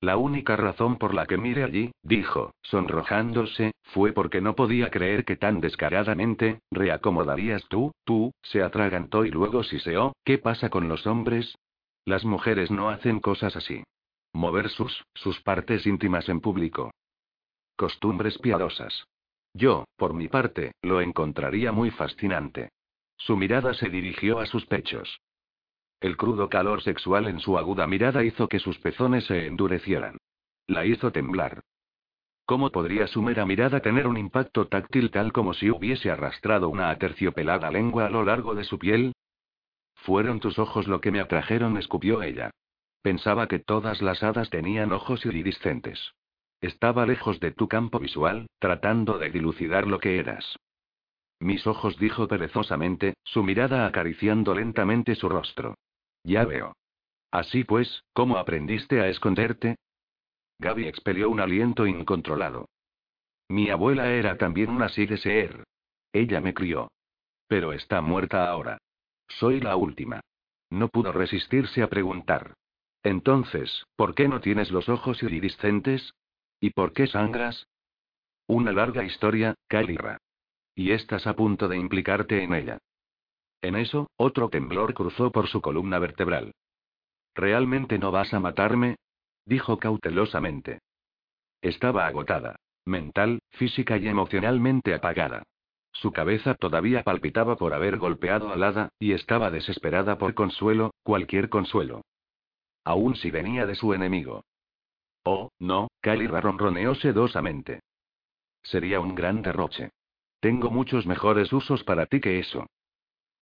[0.00, 5.24] La única razón por la que mire allí, dijo, sonrojándose, fue porque no podía creer
[5.24, 11.06] que tan descaradamente, reacomodarías tú, tú, se atragantó y luego siseó, ¿qué pasa con los
[11.06, 11.58] hombres?
[12.04, 13.82] Las mujeres no hacen cosas así.
[14.32, 16.92] Mover sus, sus partes íntimas en público.
[17.76, 19.04] Costumbres piadosas.
[19.52, 22.70] Yo, por mi parte, lo encontraría muy fascinante.
[23.16, 25.18] Su mirada se dirigió a sus pechos.
[26.00, 30.16] El crudo calor sexual en su aguda mirada hizo que sus pezones se endurecieran.
[30.68, 31.62] La hizo temblar.
[32.46, 36.90] ¿Cómo podría su mera mirada tener un impacto táctil tal como si hubiese arrastrado una
[36.90, 39.12] aterciopelada lengua a lo largo de su piel?
[39.96, 42.52] Fueron tus ojos lo que me atrajeron, escupió ella.
[43.02, 46.12] Pensaba que todas las hadas tenían ojos iridiscentes.
[46.60, 50.56] Estaba lejos de tu campo visual, tratando de dilucidar lo que eras.
[51.40, 55.74] Mis ojos, dijo perezosamente, su mirada acariciando lentamente su rostro.
[56.28, 56.76] Ya veo.
[57.30, 59.76] Así pues, ¿cómo aprendiste a esconderte?
[60.58, 62.68] Gaby expelió un aliento incontrolado.
[63.48, 65.64] Mi abuela era también una Seer.
[66.12, 66.90] Ella me crió.
[67.46, 68.76] Pero está muerta ahora.
[69.26, 70.20] Soy la última.
[70.68, 72.52] No pudo resistirse a preguntar.
[73.02, 76.12] Entonces, ¿por qué no tienes los ojos iridiscentes?
[76.60, 77.68] ¿Y por qué sangras?
[78.46, 80.18] Una larga historia, Kalira.
[80.74, 82.78] Y estás a punto de implicarte en ella.
[83.62, 86.52] En eso, otro temblor cruzó por su columna vertebral.
[87.34, 88.96] ¿Realmente no vas a matarme?
[89.44, 90.80] dijo cautelosamente.
[91.62, 92.56] Estaba agotada.
[92.84, 95.42] Mental, física y emocionalmente apagada.
[95.92, 101.48] Su cabeza todavía palpitaba por haber golpeado al hada, y estaba desesperada por consuelo, cualquier
[101.48, 102.02] consuelo.
[102.84, 104.44] Aún si venía de su enemigo.
[105.24, 107.80] Oh, no, Kalira ronroneó sedosamente.
[108.62, 109.90] Sería un gran derroche.
[110.40, 112.66] Tengo muchos mejores usos para ti que eso.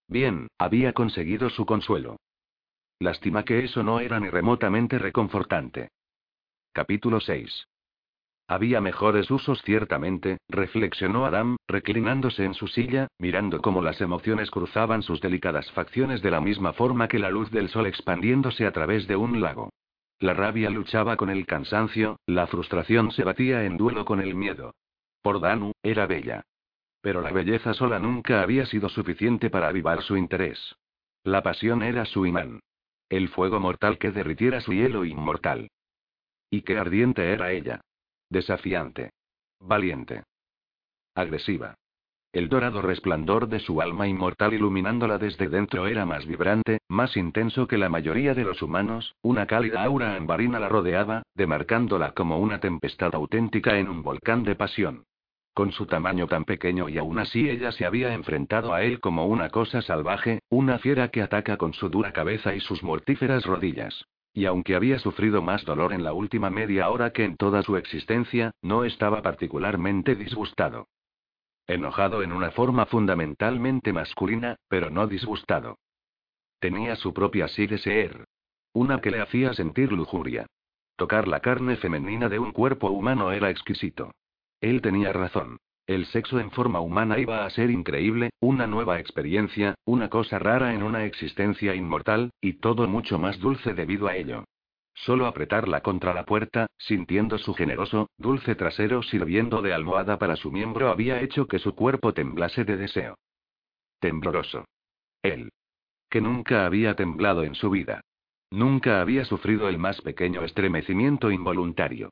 [0.08, 2.16] Bien, había conseguido su consuelo.
[2.98, 5.90] Lástima que eso no era ni remotamente reconfortante.
[6.72, 7.66] Capítulo 6.
[8.48, 15.02] Había mejores usos ciertamente, reflexionó Adam, reclinándose en su silla, mirando cómo las emociones cruzaban
[15.02, 19.08] sus delicadas facciones de la misma forma que la luz del sol expandiéndose a través
[19.08, 19.70] de un lago.
[20.20, 24.74] La rabia luchaba con el cansancio, la frustración se batía en duelo con el miedo.
[25.22, 26.44] Por Danu, era bella.
[27.06, 30.74] Pero la belleza sola nunca había sido suficiente para avivar su interés.
[31.22, 32.58] La pasión era su imán.
[33.08, 35.70] El fuego mortal que derritiera su hielo inmortal.
[36.50, 37.80] Y qué ardiente era ella.
[38.28, 39.12] Desafiante.
[39.60, 40.24] Valiente.
[41.14, 41.76] Agresiva.
[42.32, 47.68] El dorado resplandor de su alma inmortal iluminándola desde dentro era más vibrante, más intenso
[47.68, 52.58] que la mayoría de los humanos, una cálida aura ambarina la rodeaba, demarcándola como una
[52.58, 55.04] tempestad auténtica en un volcán de pasión.
[55.56, 59.24] Con su tamaño tan pequeño y aún así ella se había enfrentado a él como
[59.24, 64.04] una cosa salvaje, una fiera que ataca con su dura cabeza y sus mortíferas rodillas.
[64.34, 67.78] Y aunque había sufrido más dolor en la última media hora que en toda su
[67.78, 70.88] existencia, no estaba particularmente disgustado.
[71.66, 75.78] Enojado en una forma fundamentalmente masculina, pero no disgustado.
[76.60, 78.26] Tenía su propia de ser.
[78.74, 80.44] Una que le hacía sentir lujuria.
[80.96, 84.12] Tocar la carne femenina de un cuerpo humano era exquisito.
[84.60, 85.58] Él tenía razón.
[85.86, 90.74] El sexo en forma humana iba a ser increíble, una nueva experiencia, una cosa rara
[90.74, 94.44] en una existencia inmortal, y todo mucho más dulce debido a ello.
[94.94, 100.50] Solo apretarla contra la puerta, sintiendo su generoso, dulce trasero sirviendo de almohada para su
[100.50, 103.16] miembro había hecho que su cuerpo temblase de deseo.
[104.00, 104.64] Tembloroso.
[105.22, 105.50] Él.
[106.08, 108.00] Que nunca había temblado en su vida.
[108.50, 112.10] Nunca había sufrido el más pequeño estremecimiento involuntario.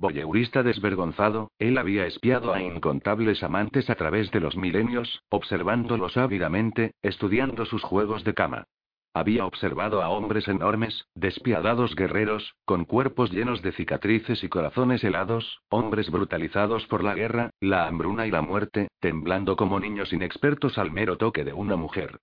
[0.00, 6.94] Boyeurista desvergonzado, él había espiado a incontables amantes a través de los milenios, observándolos ávidamente,
[7.02, 8.64] estudiando sus juegos de cama.
[9.12, 15.60] Había observado a hombres enormes, despiadados guerreros, con cuerpos llenos de cicatrices y corazones helados,
[15.68, 20.90] hombres brutalizados por la guerra, la hambruna y la muerte, temblando como niños inexpertos al
[20.92, 22.20] mero toque de una mujer.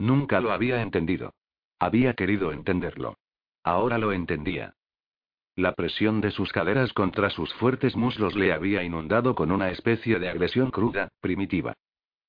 [0.00, 1.32] Nunca lo había entendido.
[1.78, 3.18] Había querido entenderlo.
[3.62, 4.74] Ahora lo entendía.
[5.58, 10.20] La presión de sus caderas contra sus fuertes muslos le había inundado con una especie
[10.20, 11.74] de agresión cruda, primitiva.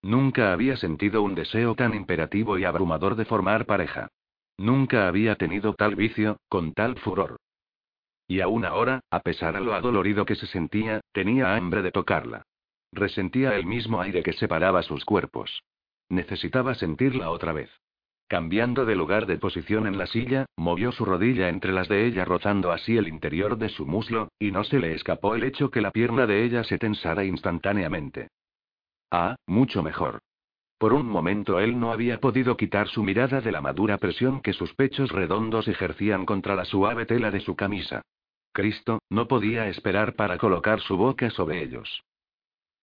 [0.01, 4.07] Nunca había sentido un deseo tan imperativo y abrumador de formar pareja.
[4.57, 7.37] Nunca había tenido tal vicio, con tal furor.
[8.27, 12.41] Y aún ahora, a pesar de lo adolorido que se sentía, tenía hambre de tocarla.
[12.91, 15.61] Resentía el mismo aire que separaba sus cuerpos.
[16.09, 17.69] Necesitaba sentirla otra vez.
[18.29, 22.25] Cambiando de lugar de posición en la silla, movió su rodilla entre las de ella
[22.25, 25.81] rozando así el interior de su muslo, y no se le escapó el hecho que
[25.81, 28.27] la pierna de ella se tensara instantáneamente.
[29.09, 30.19] Ah, mucho mejor.
[30.77, 34.53] Por un momento él no había podido quitar su mirada de la madura presión que
[34.53, 38.03] sus pechos redondos ejercían contra la suave tela de su camisa.
[38.53, 42.03] Cristo, no podía esperar para colocar su boca sobre ellos.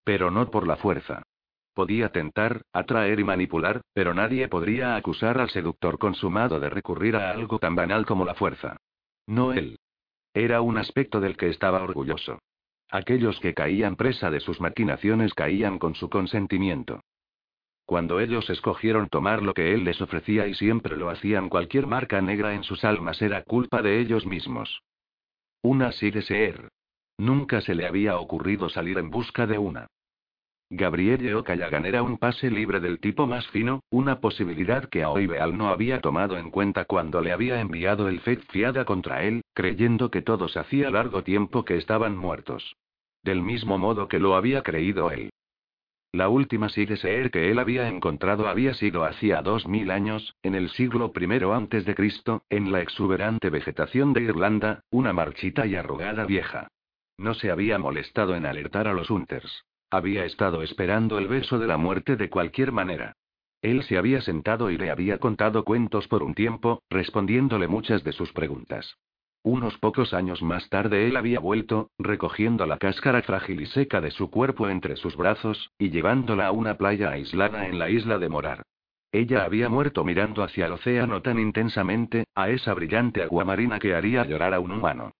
[0.03, 1.23] Pero no por la fuerza.
[1.77, 7.29] Podía tentar, atraer y manipular, pero nadie podría acusar al seductor consumado de recurrir a
[7.29, 8.77] algo tan banal como la fuerza.
[9.27, 9.77] No él.
[10.33, 12.39] Era un aspecto del que estaba orgulloso.
[12.89, 17.01] Aquellos que caían presa de sus maquinaciones caían con su consentimiento.
[17.85, 22.19] Cuando ellos escogieron tomar lo que él les ofrecía y siempre lo hacían cualquier marca
[22.21, 24.81] negra en sus almas era culpa de ellos mismos.
[25.61, 26.69] Una sí deseer.
[27.19, 29.85] Nunca se le había ocurrido salir en busca de una.
[30.69, 35.69] Gabrielle O'Callaghan era un pase libre del tipo más fino, una posibilidad que Aoibeal no
[35.69, 40.21] había tomado en cuenta cuando le había enviado el Fed fiada contra él, creyendo que
[40.21, 42.75] todos hacía largo tiempo que estaban muertos.
[43.23, 45.29] Del mismo modo que lo había creído él.
[46.11, 50.69] La última Ser que él había encontrado había sido hacía dos mil años, en el
[50.69, 56.25] siglo I antes de Cristo, en la exuberante vegetación de Irlanda, una marchita y arrugada
[56.25, 56.67] vieja.
[57.17, 59.63] No se había molestado en alertar a los Hunters.
[59.89, 63.13] Había estado esperando el beso de la muerte de cualquier manera.
[63.61, 68.11] Él se había sentado y le había contado cuentos por un tiempo, respondiéndole muchas de
[68.11, 68.97] sus preguntas.
[69.43, 74.11] Unos pocos años más tarde él había vuelto, recogiendo la cáscara frágil y seca de
[74.11, 78.27] su cuerpo entre sus brazos, y llevándola a una playa aislada en la isla de
[78.27, 78.63] Morar.
[79.13, 83.95] Ella había muerto mirando hacia el océano tan intensamente, a esa brillante agua marina que
[83.95, 85.13] haría llorar a un humano.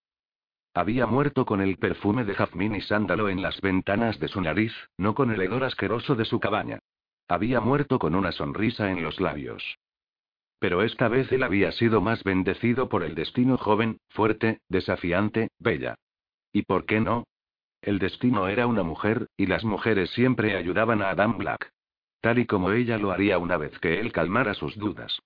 [0.78, 4.72] Había muerto con el perfume de jazmín y sándalo en las ventanas de su nariz,
[4.96, 6.78] no con el hedor asqueroso de su cabaña.
[7.28, 9.80] Había muerto con una sonrisa en los labios.
[10.60, 15.96] Pero esta vez él había sido más bendecido por el destino joven, fuerte, desafiante, bella.
[16.54, 17.24] ¿Y por qué no?
[17.82, 21.72] El destino era una mujer, y las mujeres siempre ayudaban a Adam Black.
[22.22, 25.18] Tal y como ella lo haría una vez que él calmara sus dudas.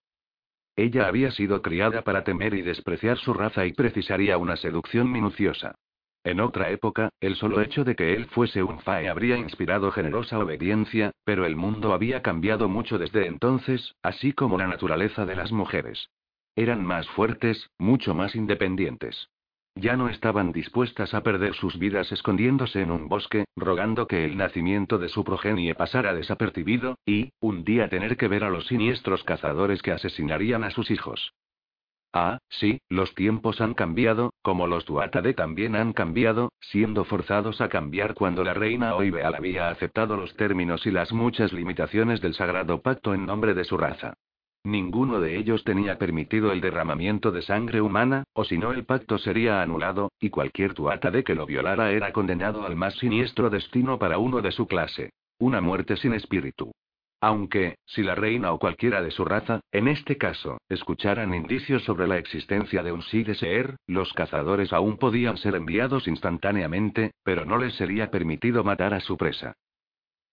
[0.75, 5.75] Ella había sido criada para temer y despreciar su raza y precisaría una seducción minuciosa.
[6.23, 10.37] En otra época, el solo hecho de que él fuese un Fae habría inspirado generosa
[10.37, 15.51] obediencia, pero el mundo había cambiado mucho desde entonces, así como la naturaleza de las
[15.51, 16.09] mujeres.
[16.55, 19.29] Eran más fuertes, mucho más independientes.
[19.75, 24.35] Ya no estaban dispuestas a perder sus vidas escondiéndose en un bosque, rogando que el
[24.37, 29.23] nacimiento de su progenie pasara desapercibido, y, un día tener que ver a los siniestros
[29.23, 31.33] cazadores que asesinarían a sus hijos.
[32.13, 37.69] Ah, sí, los tiempos han cambiado, como los Tuatade también han cambiado, siendo forzados a
[37.69, 42.81] cambiar cuando la reina Oibeal había aceptado los términos y las muchas limitaciones del sagrado
[42.81, 44.15] pacto en nombre de su raza.
[44.63, 49.17] Ninguno de ellos tenía permitido el derramamiento de sangre humana, o si no el pacto
[49.17, 53.97] sería anulado, y cualquier tuata de que lo violara era condenado al más siniestro destino
[53.97, 55.09] para uno de su clase.
[55.39, 56.71] Una muerte sin espíritu.
[57.23, 62.07] Aunque, si la reina o cualquiera de su raza, en este caso, escucharan indicios sobre
[62.07, 67.75] la existencia de un Sideseer, los cazadores aún podían ser enviados instantáneamente, pero no les
[67.75, 69.55] sería permitido matar a su presa.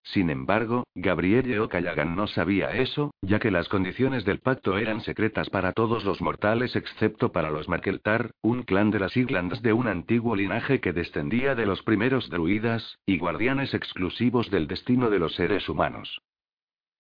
[0.03, 5.51] Sin embargo, Gabrielle O'Callaghan no sabía eso, ya que las condiciones del pacto eran secretas
[5.51, 9.87] para todos los mortales excepto para los Markeltar, un clan de las Irlandas de un
[9.87, 15.35] antiguo linaje que descendía de los primeros druidas, y guardianes exclusivos del destino de los
[15.35, 16.21] seres humanos.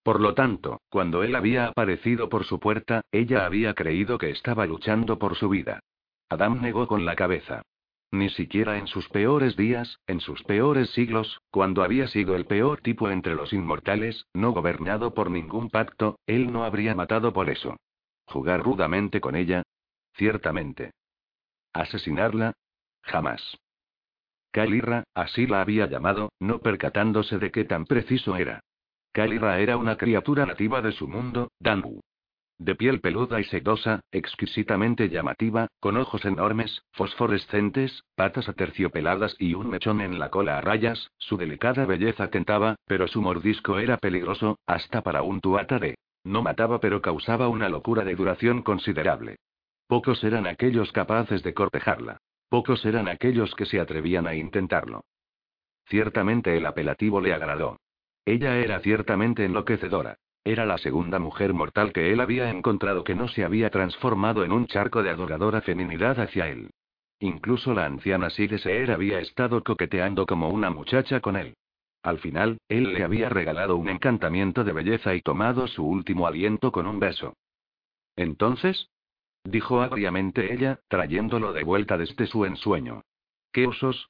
[0.03, 4.66] Por lo tanto, cuando él había aparecido por su puerta, ella había creído que estaba
[4.66, 5.80] luchando por su vida.
[6.28, 7.62] Adam negó con la cabeza.
[8.11, 12.80] Ni siquiera en sus peores días, en sus peores siglos, cuando había sido el peor
[12.80, 17.76] tipo entre los inmortales, no gobernado por ningún pacto, él no habría matado por eso.
[18.26, 19.62] ¿Jugar rudamente con ella?
[20.14, 20.92] Ciertamente.
[21.74, 22.54] ¿Asesinarla?
[23.02, 23.59] Jamás.
[24.52, 28.61] Kalira, así la había llamado, no percatándose de qué tan preciso era.
[29.12, 32.00] Kalira era una criatura nativa de su mundo, Danbu.
[32.59, 39.70] De piel peluda y sedosa, exquisitamente llamativa, con ojos enormes, fosforescentes, patas aterciopeladas y un
[39.70, 44.59] mechón en la cola a rayas, su delicada belleza tentaba, pero su mordisco era peligroso,
[44.66, 45.98] hasta para un tuata de.
[46.24, 49.36] No mataba pero causaba una locura de duración considerable.
[49.86, 52.18] Pocos eran aquellos capaces de cortejarla.
[52.48, 55.04] Pocos eran aquellos que se atrevían a intentarlo.
[55.86, 57.78] Ciertamente el apelativo le agradó.
[58.24, 60.18] Ella era ciertamente enloquecedora.
[60.49, 64.53] Era la segunda mujer mortal que él había encontrado que no se había transformado en
[64.53, 66.70] un charco de adoradora feminidad hacia él.
[67.20, 71.55] Incluso la anciana Sideseer había estado coqueteando como una muchacha con él.
[72.03, 76.72] Al final, él le había regalado un encantamiento de belleza y tomado su último aliento
[76.72, 77.34] con un beso.
[78.16, 78.88] Entonces,
[79.44, 83.03] dijo agriamente ella, trayéndolo de vuelta desde su ensueño.
[83.53, 84.09] ¿Qué osos?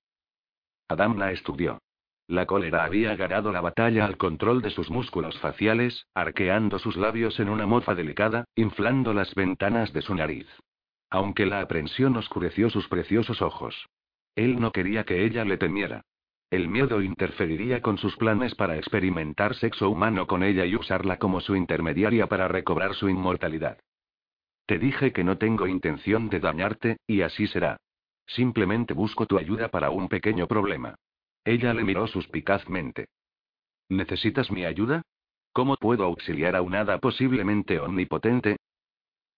[0.87, 1.81] Adam la estudió.
[2.29, 7.41] La cólera había ganado la batalla al control de sus músculos faciales, arqueando sus labios
[7.41, 10.47] en una mofa delicada, inflando las ventanas de su nariz.
[11.09, 13.89] Aunque la aprensión oscureció sus preciosos ojos.
[14.35, 16.03] Él no quería que ella le temiera.
[16.51, 21.41] El miedo interferiría con sus planes para experimentar sexo humano con ella y usarla como
[21.41, 23.79] su intermediaria para recobrar su inmortalidad.
[24.67, 27.79] Te dije que no tengo intención de dañarte, y así será.
[28.27, 30.95] Simplemente busco tu ayuda para un pequeño problema.
[31.49, 33.09] Ella le miró suspicazmente.
[33.89, 35.01] ¿Necesitas mi ayuda?
[35.55, 38.59] ¿Cómo puedo auxiliar a un hada posiblemente omnipotente?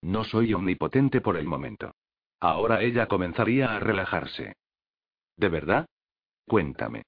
[0.02, 1.92] No soy omnipotente por el momento.
[2.40, 4.54] Ahora ella comenzaría a relajarse.
[5.36, 5.86] ¿De verdad?
[6.48, 7.04] Cuéntame.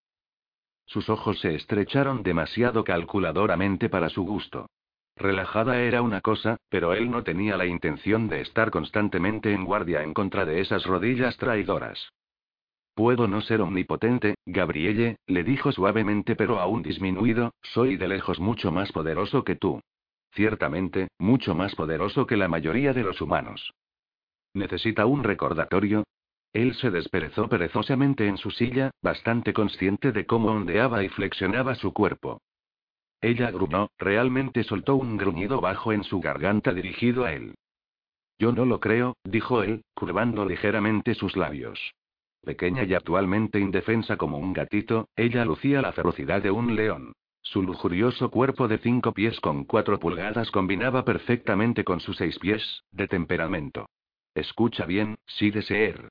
[0.87, 4.69] Sus ojos se estrecharon demasiado calculadoramente para su gusto.
[5.17, 10.05] Relajada era una cosa, pero él no tenía la intención de estar constantemente en guardia
[10.05, 12.13] en contra de esas rodillas traidoras.
[12.95, 18.71] Puedo no ser omnipotente, Gabrielle, le dijo suavemente pero aún disminuido, soy de lejos mucho
[18.71, 19.81] más poderoso que tú.
[20.33, 23.73] Ciertamente, mucho más poderoso que la mayoría de los humanos.
[24.55, 26.05] ¿Necesita un recordatorio?
[26.53, 31.95] Él se desperezó perezosamente en su silla, bastante consciente de cómo ondeaba y flexionaba su
[31.95, 32.43] cuerpo.
[33.23, 37.55] Ella gruñó, realmente soltó un gruñido bajo en su garganta dirigido a él.
[38.39, 41.95] Yo no lo creo, dijo él, curvando ligeramente sus labios.
[42.45, 47.13] Pequeña y actualmente indefensa como un gatito, ella lucía la ferocidad de un león.
[47.41, 52.83] Su lujurioso cuerpo de cinco pies con cuatro pulgadas combinaba perfectamente con sus seis pies,
[52.91, 53.87] de temperamento.
[54.35, 56.09] Escucha bien, sí deseer.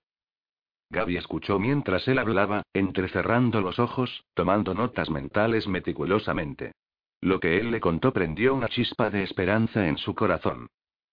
[0.89, 6.73] Gaby escuchó mientras él hablaba, entrecerrando los ojos, tomando notas mentales meticulosamente.
[7.21, 10.67] Lo que él le contó prendió una chispa de esperanza en su corazón.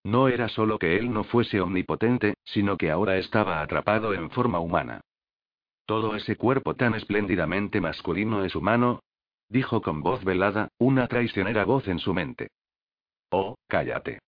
[0.05, 4.59] No era solo que él no fuese omnipotente, sino que ahora estaba atrapado en forma
[4.59, 5.01] humana.
[5.89, 9.01] Todo ese cuerpo tan espléndidamente masculino es humano,
[9.49, 12.49] dijo con voz velada, una traicionera voz en su mente.
[13.31, 14.19] Oh, cállate.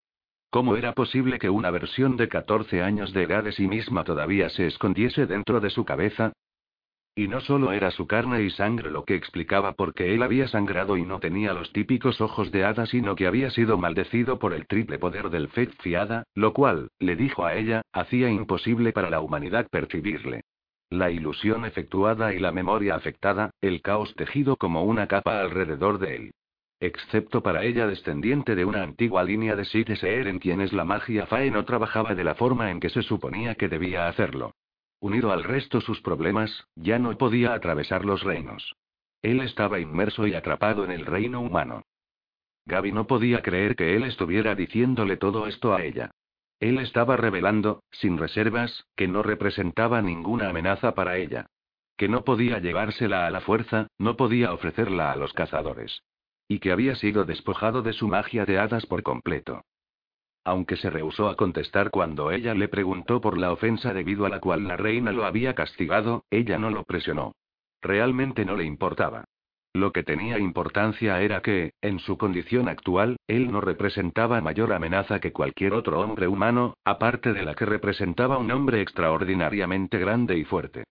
[0.49, 4.49] ¿Cómo era posible que una versión de 14 años de edad de sí misma todavía
[4.49, 6.33] se escondiese dentro de su cabeza?
[7.15, 10.49] Y no solo era su carne y sangre lo que explicaba por qué él había
[10.49, 14.55] sangrado y no tenía los típicos ojos de hada, sino que había sido maldecido por
[14.55, 19.11] el triple poder del Fet Fiada, lo cual, le dijo a ella, hacía imposible para
[19.11, 20.41] la humanidad percibirle.
[20.91, 26.17] La ilusión efectuada y la memoria afectada, el caos tejido como una capa alrededor de
[26.17, 26.35] él.
[26.81, 31.51] Excepto para ella descendiente de una antigua línea de Seer en quienes la magia Fae
[31.53, 34.55] no trabajaba de la forma en que se suponía que debía hacerlo.
[34.99, 38.75] Unido al resto sus problemas, ya no podía atravesar los reinos.
[39.23, 41.85] Él estaba inmerso y atrapado en el reino humano.
[42.67, 46.11] Gaby no podía creer que él estuviera diciéndole todo esto a ella.
[46.61, 51.47] Él estaba revelando, sin reservas, que no representaba ninguna amenaza para ella.
[51.97, 56.03] Que no podía llevársela a la fuerza, no podía ofrecerla a los cazadores.
[56.49, 59.63] Y que había sido despojado de su magia de hadas por completo.
[60.45, 64.41] Aunque se rehusó a contestar cuando ella le preguntó por la ofensa debido a la
[64.41, 67.35] cual la reina lo había castigado, ella no lo presionó.
[67.81, 69.25] Realmente no le importaba.
[69.73, 75.21] Lo que tenía importancia era que, en su condición actual, él no representaba mayor amenaza
[75.21, 80.45] que cualquier otro hombre humano, aparte de la que representaba un hombre extraordinariamente grande y
[80.45, 80.85] fuerte.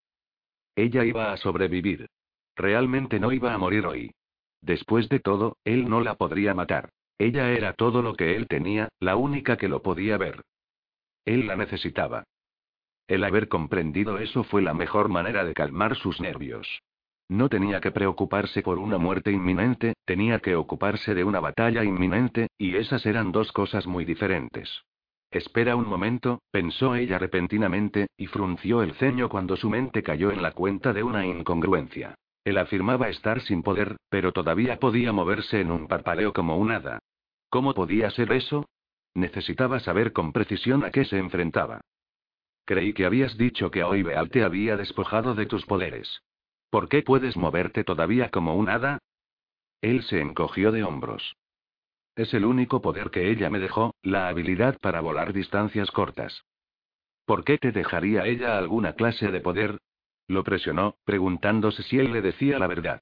[0.76, 2.08] Ella iba a sobrevivir.
[2.56, 4.12] Realmente no iba a morir hoy.
[4.62, 6.90] Después de todo, él no la podría matar.
[7.18, 10.42] Ella era todo lo que él tenía, la única que lo podía ver.
[11.26, 12.24] Él la necesitaba.
[13.10, 16.82] El haber comprendido eso fue la mejor manera de calmar sus nervios.
[17.30, 22.48] No tenía que preocuparse por una muerte inminente, tenía que ocuparse de una batalla inminente,
[22.58, 24.84] y esas eran dos cosas muy diferentes.
[25.30, 30.42] Espera un momento, pensó ella repentinamente, y frunció el ceño cuando su mente cayó en
[30.42, 32.16] la cuenta de una incongruencia.
[32.44, 36.98] Él afirmaba estar sin poder, pero todavía podía moverse en un parpadeo como un hada.
[37.50, 38.66] ¿Cómo podía ser eso?
[39.14, 41.82] Necesitaba saber con precisión a qué se enfrentaba.
[42.66, 46.24] Creí que habías dicho que Oibeal te había despojado de tus poderes.
[46.70, 49.00] ¿Por qué puedes moverte todavía como un hada?
[49.82, 51.36] Él se encogió de hombros.
[52.16, 56.44] Es el único poder que ella me dejó, la habilidad para volar distancias cortas.
[57.26, 59.80] ¿Por qué te dejaría ella alguna clase de poder?
[60.28, 63.02] Lo presionó, preguntándose si él le decía la verdad.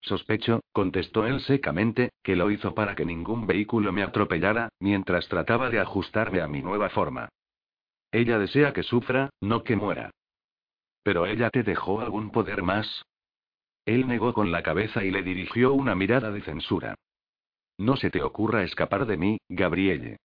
[0.00, 5.70] Sospecho, contestó él secamente, que lo hizo para que ningún vehículo me atropellara, mientras trataba
[5.70, 7.28] de ajustarme a mi nueva forma.
[8.12, 10.10] Ella desea que sufra, no que muera.
[11.06, 13.04] ¿Pero ella te dejó algún poder más?
[13.84, 16.96] Él negó con la cabeza y le dirigió una mirada de censura.
[17.78, 20.16] No se te ocurra escapar de mí, Gabrielle.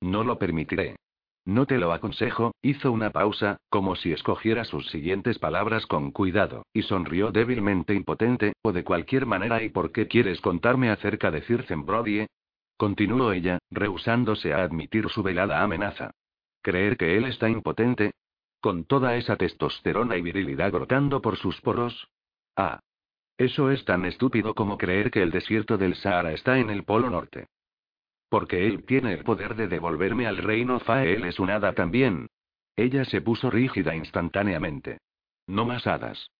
[0.00, 0.96] No lo permitiré.
[1.44, 6.64] No te lo aconsejo, hizo una pausa, como si escogiera sus siguientes palabras con cuidado,
[6.72, 11.42] y sonrió débilmente impotente, o de cualquier manera ¿y por qué quieres contarme acerca de
[11.42, 12.26] Circen Brodie?
[12.78, 16.12] Continuó ella, rehusándose a admitir su velada amenaza.
[16.62, 18.12] ¿Creer que él está impotente?
[18.62, 22.08] ¿Con toda esa testosterona y virilidad brotando por sus poros?
[22.54, 22.78] Ah.
[23.36, 27.10] Eso es tan estúpido como creer que el desierto del Sahara está en el Polo
[27.10, 27.48] Norte.
[28.28, 32.28] Porque él tiene el poder de devolverme al reino Fae, él es un hada también.
[32.76, 34.98] Ella se puso rígida instantáneamente.
[35.48, 36.30] No más hadas.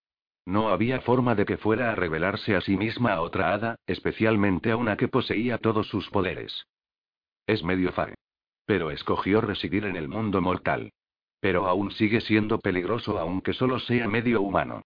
[0.46, 4.70] No había forma de que fuera a revelarse a sí misma a otra hada, especialmente
[4.70, 6.68] a una que poseía todos sus poderes.
[7.48, 8.14] Es medio Fae.
[8.64, 10.92] Pero escogió residir en el mundo mortal.
[11.43, 14.82] Pero aún sigue siendo peligroso aunque solo sea medio humano.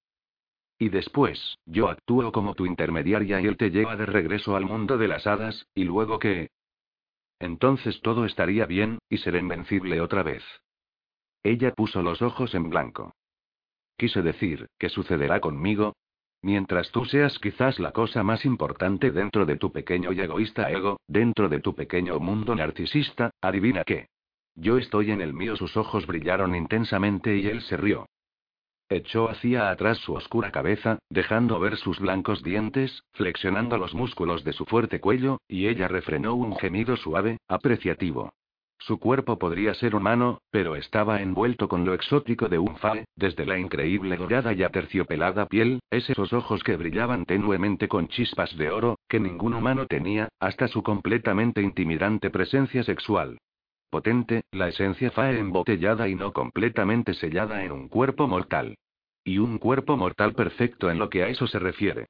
[0.79, 4.97] Y después, yo actúo como tu intermediaria y él te lleva de regreso al mundo
[4.97, 6.49] de las hadas, y luego que...
[7.39, 10.43] Entonces todo estaría bien, y seré invencible otra vez.
[11.43, 13.15] Ella puso los ojos en blanco.
[13.99, 15.95] Quise decir, ¿qué sucederá conmigo?
[16.41, 21.01] Mientras tú seas quizás la cosa más importante dentro de tu pequeño y egoísta ego,
[21.07, 24.09] dentro de tu pequeño mundo narcisista, adivina qué.
[24.57, 28.07] Yo estoy en el mío, sus ojos brillaron intensamente y él se rió.
[28.89, 34.53] Echó hacia atrás su oscura cabeza, dejando ver sus blancos dientes, flexionando los músculos de
[34.53, 38.33] su fuerte cuello, y ella refrenó un gemido suave, apreciativo.
[38.79, 43.45] Su cuerpo podría ser humano, pero estaba envuelto con lo exótico de un fae, desde
[43.45, 48.99] la increíble dorada y aterciopelada piel, esos ojos que brillaban tenuemente con chispas de oro,
[49.09, 53.39] que ningún humano tenía, hasta su completamente intimidante presencia sexual.
[53.97, 58.77] Potente, la esencia fae embotellada y no completamente sellada en un cuerpo mortal.
[59.25, 62.09] Y un cuerpo mortal perfecto en lo que a eso se refiere.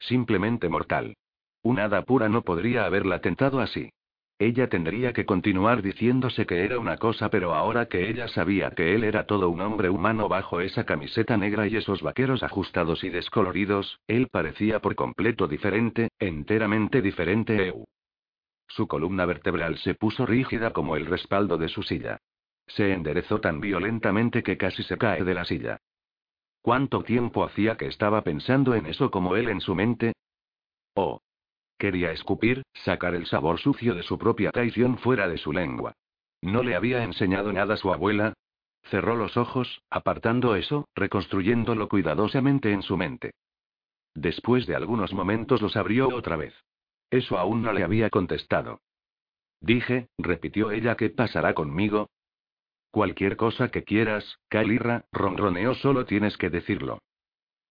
[0.00, 1.14] Simplemente mortal.
[1.62, 3.88] Un hada pura no podría haberla tentado así.
[4.40, 8.96] Ella tendría que continuar diciéndose que era una cosa, pero ahora que ella sabía que
[8.96, 13.10] él era todo un hombre humano bajo esa camiseta negra y esos vaqueros ajustados y
[13.10, 17.74] descoloridos, él parecía por completo diferente, enteramente diferente.
[18.68, 22.18] Su columna vertebral se puso rígida como el respaldo de su silla.
[22.66, 25.78] Se enderezó tan violentamente que casi se cae de la silla.
[26.62, 30.14] ¿Cuánto tiempo hacía que estaba pensando en eso como él en su mente?
[30.94, 31.20] Oh,
[31.78, 35.92] Quería escupir, sacar el sabor sucio de su propia traición fuera de su lengua.
[36.40, 38.32] ¿No le había enseñado nada su abuela?
[38.84, 43.32] Cerró los ojos, apartando eso, reconstruyéndolo cuidadosamente en su mente.
[44.14, 46.54] Después de algunos momentos los abrió otra vez.
[47.10, 48.80] Eso aún no le había contestado.
[49.60, 52.10] Dije, repitió ella, ¿qué pasará conmigo?
[52.90, 56.98] Cualquier cosa que quieras, Kalira, ronroneó, solo tienes que decirlo.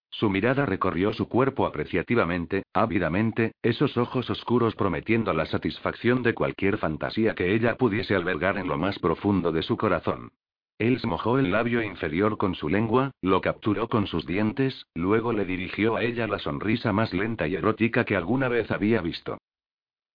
[0.09, 6.77] Su mirada recorrió su cuerpo apreciativamente, ávidamente, esos ojos oscuros prometiendo la satisfacción de cualquier
[6.77, 10.31] fantasía que ella pudiese albergar en lo más profundo de su corazón.
[10.77, 15.45] Él mojó el labio inferior con su lengua, lo capturó con sus dientes, luego le
[15.45, 19.37] dirigió a ella la sonrisa más lenta y erótica que alguna vez había visto.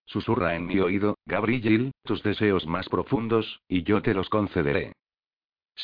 [0.04, 4.92] Susurra en mi oído, Gabriel, tus deseos más profundos, y yo te los concederé.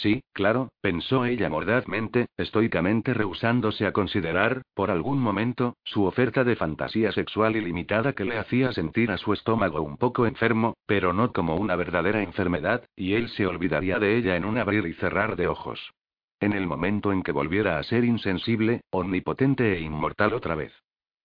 [0.02, 6.56] Sí, claro, pensó ella mordazmente, estoicamente rehusándose a considerar, por algún momento, su oferta de
[6.56, 11.32] fantasía sexual ilimitada que le hacía sentir a su estómago un poco enfermo, pero no
[11.32, 15.36] como una verdadera enfermedad, y él se olvidaría de ella en un abrir y cerrar
[15.36, 15.92] de ojos.
[16.40, 20.72] En el momento en que volviera a ser insensible, omnipotente e inmortal otra vez.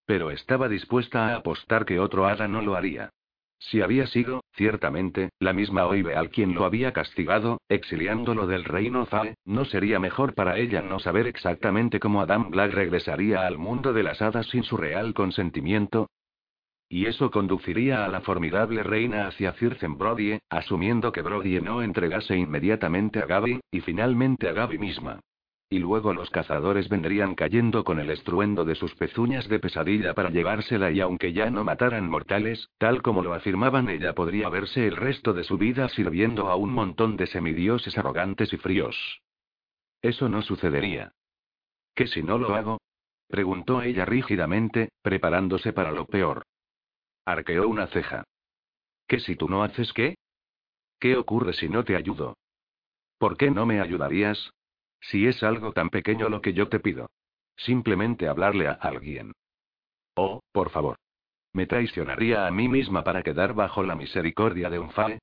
[0.05, 3.09] Pero estaba dispuesta a apostar que otro hada no lo haría.
[3.63, 9.35] Si había sido, ciertamente, la misma Oibeal quien lo había castigado, exiliándolo del reino Fae,
[9.45, 14.01] ¿no sería mejor para ella no saber exactamente cómo Adam Black regresaría al mundo de
[14.01, 16.09] las hadas sin su real consentimiento?
[16.89, 22.35] Y eso conduciría a la formidable reina hacia Circen Brodie, asumiendo que Brodie no entregase
[22.35, 25.19] inmediatamente a Gaby, y finalmente a Gaby misma.
[25.71, 30.29] Y luego los cazadores vendrían cayendo con el estruendo de sus pezuñas de pesadilla para
[30.29, 34.97] llevársela y aunque ya no mataran mortales, tal como lo afirmaban ella podría verse el
[34.97, 39.21] resto de su vida sirviendo a un montón de semidioses arrogantes y fríos.
[40.01, 41.13] Eso no sucedería.
[41.95, 42.81] ¿Qué si no lo hago?
[43.29, 46.43] preguntó ella rígidamente, preparándose para lo peor.
[47.23, 48.25] Arqueó una ceja.
[49.07, 50.15] ¿Qué si tú no haces qué?
[50.99, 52.35] ¿Qué ocurre si no te ayudo?
[53.17, 54.51] ¿Por qué no me ayudarías?
[55.01, 57.09] Si es algo tan pequeño lo que yo te pido.
[57.57, 59.33] Simplemente hablarle a alguien.
[60.15, 60.97] Oh, por favor.
[61.53, 65.19] ¿Me traicionaría a mí misma para quedar bajo la misericordia de un Fae?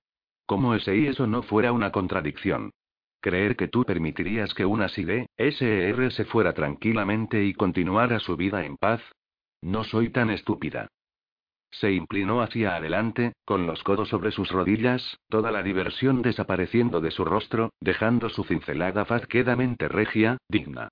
[0.47, 2.73] Como si eso no fuera una contradicción.
[3.21, 8.65] Creer que tú permitirías que una SID, SER se fuera tranquilamente y continuara su vida
[8.65, 9.01] en paz.
[9.61, 10.89] No soy tan estúpida.
[11.71, 17.11] Se inclinó hacia adelante, con los codos sobre sus rodillas, toda la diversión desapareciendo de
[17.11, 20.89] su rostro, dejando su cincelada faz quedamente regia, digna.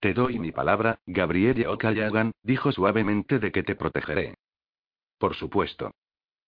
[0.00, 4.34] Te doy mi palabra, Gabrielle O'Callaghan, dijo suavemente de que te protegeré.
[5.18, 5.92] Por supuesto.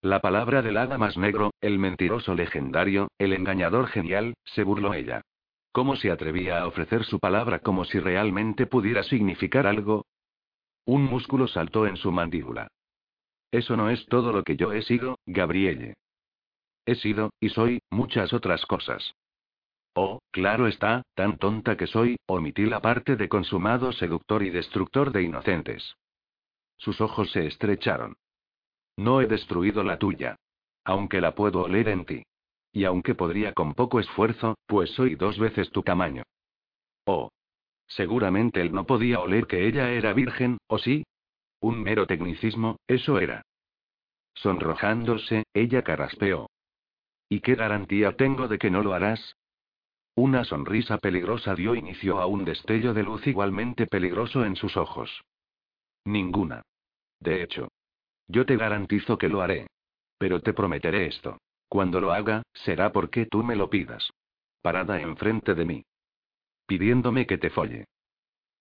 [0.01, 5.21] La palabra del hada más negro, el mentiroso legendario, el engañador genial, se burló ella.
[5.71, 10.05] ¿Cómo se atrevía a ofrecer su palabra como si realmente pudiera significar algo?
[10.85, 12.69] Un músculo saltó en su mandíbula.
[13.51, 15.95] Eso no es todo lo que yo he sido, Gabrielle.
[16.85, 19.13] He sido, y soy, muchas otras cosas.
[19.95, 25.11] Oh, claro está, tan tonta que soy, omití la parte de consumado seductor y destructor
[25.11, 25.95] de inocentes.
[26.77, 28.15] Sus ojos se estrecharon.
[28.97, 30.35] No he destruido la tuya.
[30.85, 32.23] Aunque la puedo oler en ti.
[32.71, 36.23] Y aunque podría con poco esfuerzo, pues soy dos veces tu tamaño.
[37.05, 37.29] Oh.
[37.87, 41.03] Seguramente él no podía oler que ella era virgen, ¿o sí?
[41.61, 43.43] Un mero tecnicismo, eso era.
[44.33, 46.49] Sonrojándose, ella carraspeó.
[47.27, 49.35] ¿Y qué garantía tengo de que no lo harás?
[50.15, 55.23] Una sonrisa peligrosa dio inicio a un destello de luz igualmente peligroso en sus ojos.
[56.05, 56.63] Ninguna.
[57.19, 57.69] De hecho.
[58.27, 59.67] Yo te garantizo que lo haré.
[60.17, 61.37] Pero te prometeré esto.
[61.67, 64.09] Cuando lo haga, será porque tú me lo pidas.
[64.61, 65.85] Parada enfrente de mí.
[66.65, 67.85] Pidiéndome que te folle.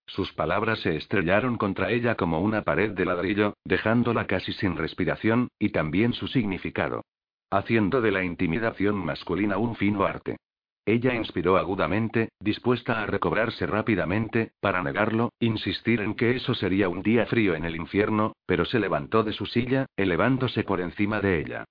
[0.08, 5.48] Sus palabras se estrellaron contra ella como una pared de ladrillo, dejándola casi sin respiración,
[5.58, 7.04] y también su significado.
[7.50, 10.38] Haciendo de la intimidación masculina un fino arte.
[10.86, 17.02] Ella inspiró agudamente, dispuesta a recobrarse rápidamente, para negarlo, insistir en que eso sería un
[17.02, 21.40] día frío en el infierno, pero se levantó de su silla, elevándose por encima de
[21.40, 21.64] ella.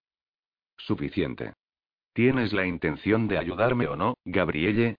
[0.77, 1.53] Suficiente.
[2.13, 4.97] ¿Tienes la intención de ayudarme o no, Gabrielle?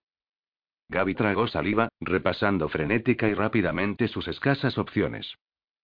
[0.89, 5.35] Gaby tragó saliva, repasando frenética y rápidamente sus escasas opciones.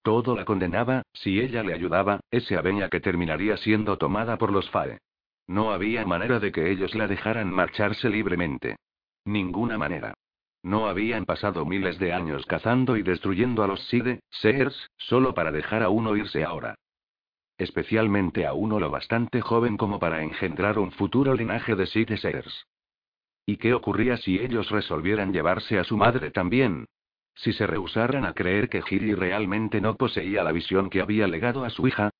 [0.02, 4.68] Todo la condenaba, si ella le ayudaba, ese aveña que terminaría siendo tomada por los
[4.70, 4.98] FAE.
[5.46, 8.76] No había manera de que ellos la dejaran marcharse libremente.
[9.24, 10.14] Ninguna manera.
[10.62, 15.52] No habían pasado miles de años cazando y destruyendo a los Side, Seers, solo para
[15.52, 16.74] dejar a uno irse ahora.
[17.58, 22.66] Especialmente a uno lo bastante joven como para engendrar un futuro linaje de Side Seers.
[23.46, 26.86] ¿Y qué ocurría si ellos resolvieran llevarse a su madre también?
[27.34, 31.64] Si se rehusaran a creer que Gilly realmente no poseía la visión que había legado
[31.64, 32.10] a su hija.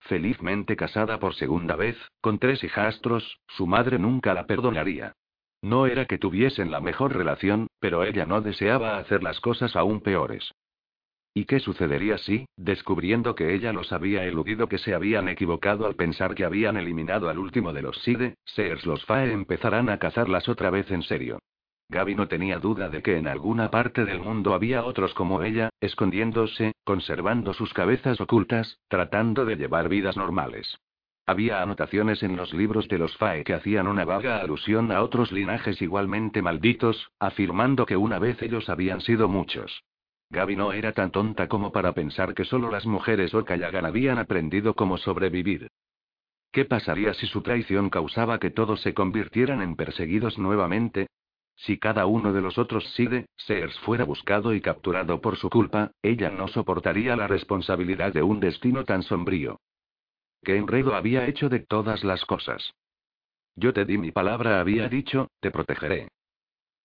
[0.00, 5.14] Felizmente casada por segunda vez, con tres hijastros, su madre nunca la perdonaría.
[5.62, 10.02] No era que tuviesen la mejor relación, pero ella no deseaba hacer las cosas aún
[10.02, 10.52] peores.
[11.36, 15.96] ¿Y qué sucedería si, descubriendo que ella los había eludido, que se habían equivocado al
[15.96, 20.48] pensar que habían eliminado al último de los Side, Seers los Fae empezarán a cazarlas
[20.48, 21.40] otra vez en serio?
[21.88, 25.70] Gaby no tenía duda de que en alguna parte del mundo había otros como ella,
[25.80, 30.78] escondiéndose, conservando sus cabezas ocultas, tratando de llevar vidas normales.
[31.26, 35.32] Había anotaciones en los libros de los Fae que hacían una vaga alusión a otros
[35.32, 39.82] linajes igualmente malditos, afirmando que una vez ellos habían sido muchos.
[40.34, 44.74] Gaby no era tan tonta como para pensar que solo las mujeres Okayagan habían aprendido
[44.74, 45.68] cómo sobrevivir.
[46.52, 51.06] ¿Qué pasaría si su traición causaba que todos se convirtieran en perseguidos nuevamente?
[51.56, 55.92] Si cada uno de los otros Side, Seers fuera buscado y capturado por su culpa,
[56.02, 59.60] ella no soportaría la responsabilidad de un destino tan sombrío.
[60.42, 62.72] ¿Qué enredo había hecho de todas las cosas?
[63.56, 66.08] Yo te di mi palabra, había dicho, te protegeré.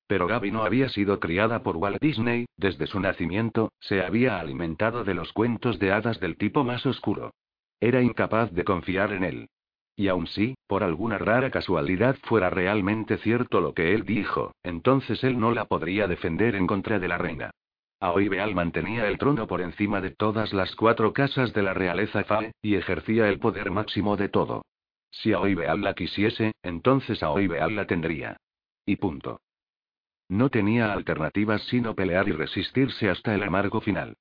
[0.10, 5.04] Pero Gaby no había sido criada por Walt Disney, desde su nacimiento, se había alimentado
[5.04, 7.36] de los cuentos de hadas del tipo más oscuro.
[7.80, 9.50] Era incapaz de confiar en él.
[9.96, 15.24] Y aun si, por alguna rara casualidad fuera realmente cierto lo que él dijo, entonces
[15.24, 17.52] él no la podría defender en contra de la reina.
[18.00, 22.52] Aoibeal mantenía el trono por encima de todas las cuatro casas de la realeza Fae,
[22.64, 24.64] y ejercía el poder máximo de todo.
[25.12, 28.38] Si Aoibeal la quisiese, entonces Aoibeal la tendría.
[28.88, 29.40] Y punto.
[30.30, 34.16] No tenía alternativas sino pelear y resistirse hasta el amargo final.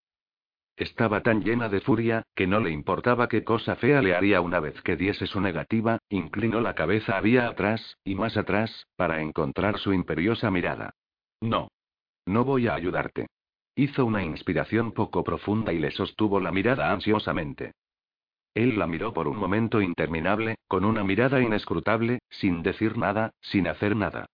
[0.74, 4.60] Estaba tan llena de furia, que no le importaba qué cosa fea le haría una
[4.60, 9.78] vez que diese su negativa, inclinó la cabeza había atrás, y más atrás, para encontrar
[9.78, 10.94] su imperiosa mirada.
[11.40, 11.68] No.
[12.26, 13.26] No voy a ayudarte.
[13.74, 17.72] Hizo una inspiración poco profunda y le sostuvo la mirada ansiosamente.
[18.54, 23.68] Él la miró por un momento interminable, con una mirada inescrutable, sin decir nada, sin
[23.68, 24.26] hacer nada.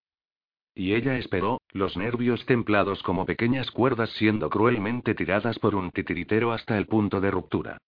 [0.75, 6.53] Y ella esperó, los nervios templados como pequeñas cuerdas siendo cruelmente tiradas por un titiritero
[6.53, 7.79] hasta el punto de ruptura.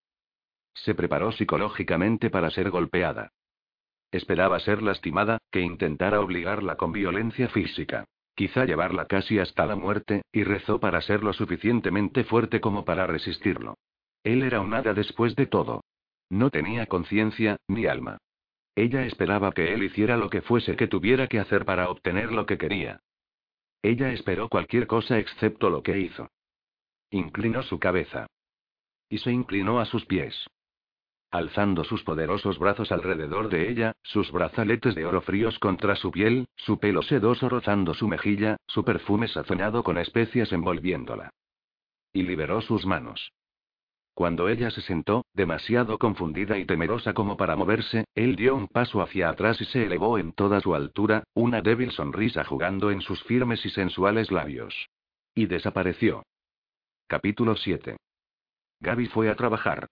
[0.73, 3.31] Se preparó psicológicamente para ser golpeada.
[4.11, 8.05] Esperaba ser lastimada, que intentara obligarla con violencia física.
[8.35, 13.07] Quizá llevarla casi hasta la muerte, y rezó para ser lo suficientemente fuerte como para
[13.07, 13.77] resistirlo.
[14.23, 15.83] Él era un hada después de todo.
[16.29, 18.17] No tenía conciencia, ni alma.
[18.75, 22.45] Ella esperaba que él hiciera lo que fuese que tuviera que hacer para obtener lo
[22.45, 22.99] que quería.
[23.81, 26.29] Ella esperó cualquier cosa excepto lo que hizo.
[27.11, 28.27] Inclinó su cabeza.
[29.09, 30.47] Y se inclinó a sus pies.
[31.31, 36.47] Alzando sus poderosos brazos alrededor de ella, sus brazaletes de oro fríos contra su piel,
[36.55, 41.29] su pelo sedoso rozando su mejilla, su perfume sazonado con especias envolviéndola.
[42.13, 43.33] Y liberó sus manos.
[44.17, 49.03] Cuando ella se sentó, demasiado confundida y temerosa como para moverse, él dio un paso
[49.03, 53.23] hacia atrás y se elevó en toda su altura, una débil sonrisa jugando en sus
[53.25, 54.89] firmes y sensuales labios.
[55.35, 56.23] Y desapareció.
[57.05, 57.97] Capítulo 7.
[58.79, 59.85] Gaby fue a trabajar.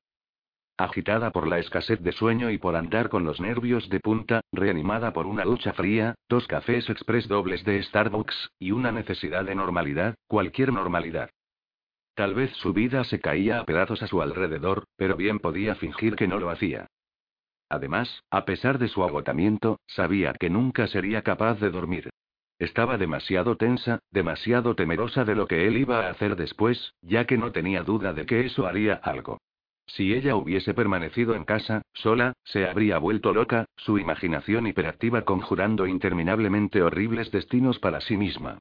[0.75, 5.13] Agitada por la escasez de sueño y por andar con los nervios de punta, reanimada
[5.13, 10.15] por una ducha fría, dos cafés express dobles de Starbucks, y una necesidad de normalidad,
[10.25, 11.29] cualquier normalidad.
[12.15, 16.15] Tal vez su vida se caía a pedazos a su alrededor, pero bien podía fingir
[16.15, 16.87] que no lo hacía.
[17.69, 22.09] Además, a pesar de su agotamiento, sabía que nunca sería capaz de dormir.
[22.57, 27.37] Estaba demasiado tensa, demasiado temerosa de lo que él iba a hacer después, ya que
[27.37, 29.39] no tenía duda de que eso haría algo.
[29.87, 35.85] Si ella hubiese permanecido en casa, sola, se habría vuelto loca, su imaginación hiperactiva conjurando
[35.85, 38.59] interminablemente horribles destinos para sí misma.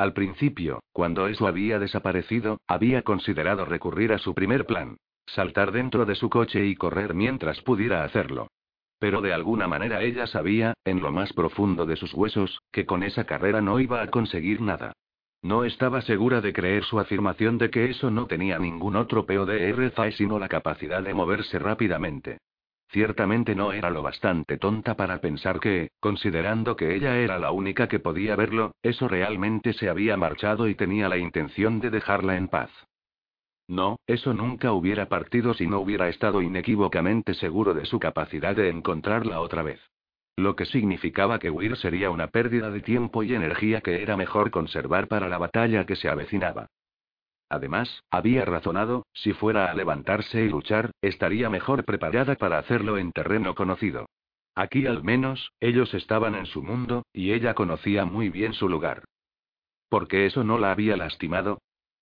[0.00, 4.96] Al principio, cuando eso había desaparecido, había considerado recurrir a su primer plan.
[5.26, 8.48] Saltar dentro de su coche y correr mientras pudiera hacerlo.
[8.98, 13.02] Pero de alguna manera ella sabía, en lo más profundo de sus huesos, que con
[13.02, 14.94] esa carrera no iba a conseguir nada.
[15.42, 20.12] No estaba segura de creer su afirmación de que eso no tenía ningún otro PODRFA
[20.12, 22.38] sino la capacidad de moverse rápidamente.
[22.92, 27.88] Ciertamente no era lo bastante tonta para pensar que, considerando que ella era la única
[27.88, 32.48] que podía verlo, eso realmente se había marchado y tenía la intención de dejarla en
[32.48, 32.70] paz.
[33.68, 38.68] No, eso nunca hubiera partido si no hubiera estado inequívocamente seguro de su capacidad de
[38.68, 39.80] encontrarla otra vez.
[40.34, 44.50] Lo que significaba que huir sería una pérdida de tiempo y energía que era mejor
[44.50, 46.66] conservar para la batalla que se avecinaba.
[47.50, 53.10] Además, había razonado, si fuera a levantarse y luchar, estaría mejor preparada para hacerlo en
[53.10, 54.06] terreno conocido.
[54.54, 59.04] Aquí al menos, ellos estaban en su mundo, y ella conocía muy bien su lugar.
[59.88, 61.58] ¿Por qué eso no la había lastimado?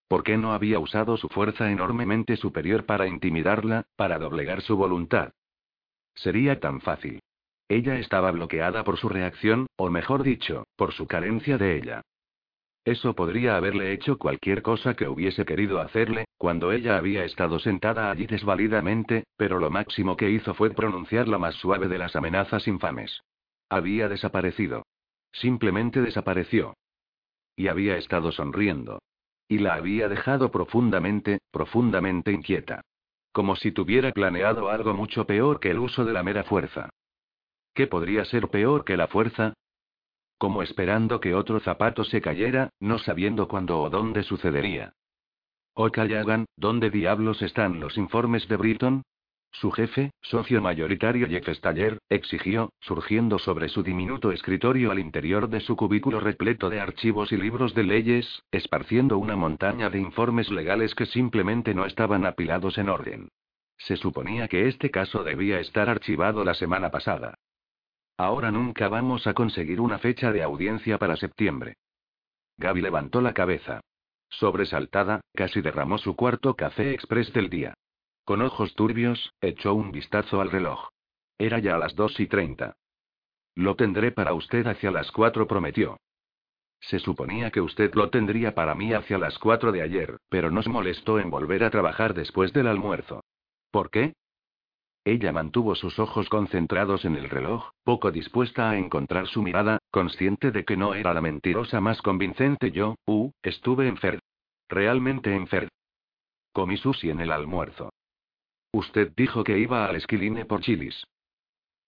[0.07, 5.33] ¿Por qué no había usado su fuerza enormemente superior para intimidarla, para doblegar su voluntad?
[6.15, 7.21] Sería tan fácil.
[7.69, 12.03] Ella estaba bloqueada por su reacción, o mejor dicho, por su carencia de ella.
[12.89, 18.11] Eso podría haberle hecho cualquier cosa que hubiese querido hacerle, cuando ella había estado sentada
[18.11, 22.67] allí desvalidamente, pero lo máximo que hizo fue pronunciar la más suave de las amenazas
[22.67, 23.21] infames.
[23.69, 24.87] Había desaparecido.
[25.33, 26.79] Simplemente desapareció.
[27.57, 29.01] Y había estado sonriendo.
[29.49, 32.81] Y la había dejado profundamente, profundamente inquieta.
[33.33, 36.89] Como si tuviera planeado algo mucho peor que el uso de la mera fuerza.
[37.75, 39.53] ¿Qué podría ser peor que la fuerza?
[40.39, 44.95] Como esperando que otro zapato se cayera, no sabiendo cuándo o dónde sucedería.
[45.75, 49.03] Okayagan, ¿dónde diablos están los informes de Britton?
[49.53, 55.61] Su jefe, socio mayoritario Jeff Staller, exigió, surgiendo sobre su diminuto escritorio al interior de
[55.61, 60.95] su cubículo repleto de archivos y libros de leyes, esparciendo una montaña de informes legales
[60.95, 63.29] que simplemente no estaban apilados en orden.
[63.79, 67.39] Se suponía que este caso debía estar archivado la semana pasada.
[68.19, 71.77] Ahora nunca vamos a conseguir una fecha de audiencia para septiembre.
[72.57, 73.81] Gaby levantó la cabeza.
[74.29, 77.75] Sobresaltada, casi derramó su cuarto café express del día.
[78.25, 80.89] Con ojos turbios, echó un vistazo al reloj.
[81.39, 82.75] Era ya las dos y treinta.
[83.55, 85.97] Lo tendré para usted hacia las cuatro, prometió.
[86.81, 90.67] Se suponía que usted lo tendría para mí hacia las cuatro de ayer, pero nos
[90.67, 93.23] molestó en volver a trabajar después del almuerzo.
[93.71, 94.15] ¿Por qué?
[95.09, 100.51] Ella mantuvo sus ojos concentrados en el reloj, poco dispuesta a encontrar su mirada, consciente
[100.51, 104.21] de que no era la mentirosa más convincente yo, uh, estuve enfermo.
[104.69, 105.71] Realmente enfermo.
[106.53, 107.89] Comí sushi en el almuerzo.
[108.71, 111.03] Usted dijo que iba al esquiline por chilis.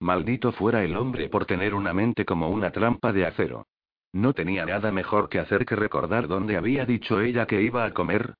[0.00, 3.66] Maldito fuera el hombre por tener una mente como una trampa de acero.
[4.14, 7.92] No tenía nada mejor que hacer que recordar dónde había dicho ella que iba a
[7.92, 8.32] comer.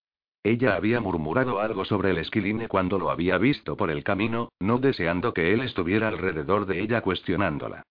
[0.43, 4.79] Ella había murmurado algo sobre el esquiline cuando lo había visto por el camino, no
[4.79, 7.83] deseando que él estuviera alrededor de ella cuestionándola.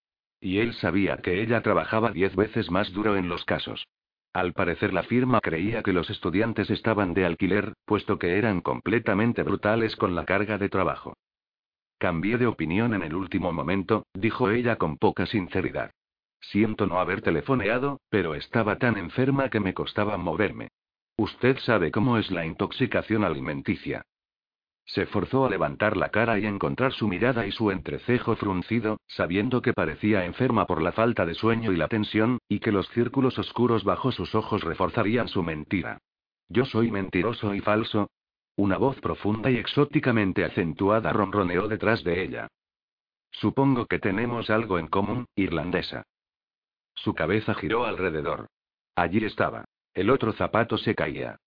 [0.41, 3.87] Y él sabía que ella trabajaba diez veces más duro en los casos.
[4.33, 9.43] Al parecer la firma creía que los estudiantes estaban de alquiler, puesto que eran completamente
[9.43, 11.13] brutales con la carga de trabajo.
[11.99, 15.91] Cambié de opinión en el último momento, dijo ella con poca sinceridad.
[16.39, 20.69] Siento no haber telefoneado, pero estaba tan enferma que me costaba moverme.
[21.19, 24.03] Usted sabe cómo es la intoxicación alimenticia.
[24.85, 29.61] Se forzó a levantar la cara y encontrar su mirada y su entrecejo fruncido, sabiendo
[29.61, 33.37] que parecía enferma por la falta de sueño y la tensión, y que los círculos
[33.37, 35.97] oscuros bajo sus ojos reforzarían su mentira.
[36.47, 38.09] Yo soy mentiroso y falso,
[38.55, 42.47] una voz profunda y exóticamente acentuada ronroneó detrás de ella.
[43.31, 46.03] Supongo que tenemos algo en común, irlandesa.
[46.93, 48.47] Su cabeza giró alrededor.
[48.95, 49.65] Allí estaba.
[49.93, 51.37] El otro zapato se caía.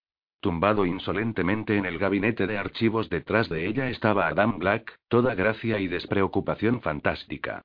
[0.40, 5.78] Tumbado insolentemente en el gabinete de archivos detrás de ella estaba Adam Black, toda gracia
[5.78, 7.62] y despreocupación fantástica.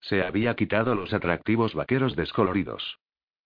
[0.00, 2.98] Se había quitado los atractivos vaqueros descoloridos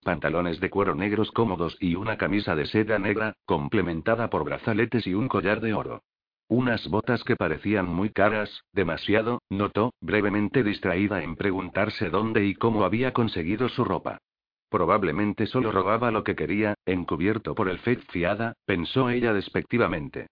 [0.03, 5.15] pantalones de cuero negros cómodos y una camisa de seda negra, complementada por brazaletes y
[5.15, 6.03] un collar de oro.
[6.49, 12.85] Unas botas que parecían muy caras, demasiado, notó, brevemente distraída en preguntarse dónde y cómo
[12.85, 14.19] había conseguido su ropa.
[14.73, 20.29] Probablemente solo robaba lo que quería, encubierto por el fe fiada, pensó ella despectivamente.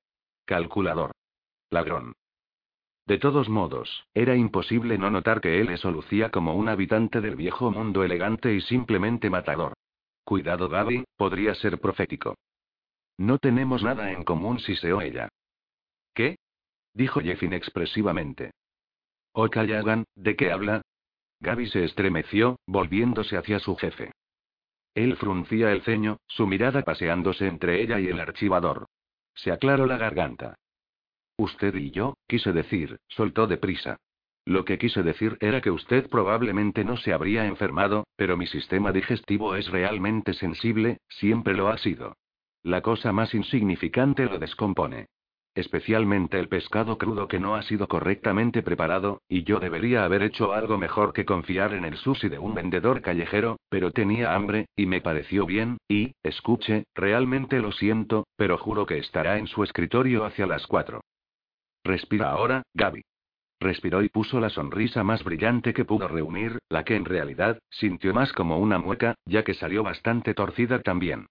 [0.47, 1.13] Calculador.
[1.69, 2.15] Ladrón.
[3.07, 7.37] De todos modos, era imposible no notar que él se lucía como un habitante del
[7.37, 9.75] viejo mundo elegante y simplemente matador.
[10.25, 12.35] Cuidado, Gaby, podría ser profético.
[13.19, 15.29] No tenemos nada en común, si siseó ella.
[16.15, 16.39] ¿Qué?
[16.95, 18.53] dijo Jeff inexpresivamente.
[19.33, 20.81] Okayagan, ¿de qué habla?
[21.41, 24.13] Gaby se estremeció, volviéndose hacia su jefe.
[24.95, 28.87] Él fruncía el ceño, su mirada paseándose entre ella y el archivador.
[29.35, 30.57] Se aclaró la garganta.
[31.37, 33.99] Usted y yo, quise decir, soltó deprisa.
[34.45, 38.93] Lo que quise decir era que usted probablemente no se habría enfermado, pero mi sistema
[38.93, 42.17] digestivo es realmente sensible, siempre lo ha sido.
[42.63, 45.07] La cosa más insignificante lo descompone.
[45.55, 50.53] Especialmente el pescado crudo que no ha sido correctamente preparado, y yo debería haber hecho
[50.53, 54.87] algo mejor que confiar en el sushi de un vendedor callejero, pero tenía hambre, y
[54.87, 60.25] me pareció bien, y, escuche, realmente lo siento, pero juro que estará en su escritorio
[60.25, 61.01] hacia las cuatro.
[61.83, 63.03] Respira ahora, Gaby.
[63.59, 68.15] Respiró y puso la sonrisa más brillante que pudo reunir, la que en realidad, sintió
[68.15, 71.27] más como una mueca, ya que salió bastante torcida también.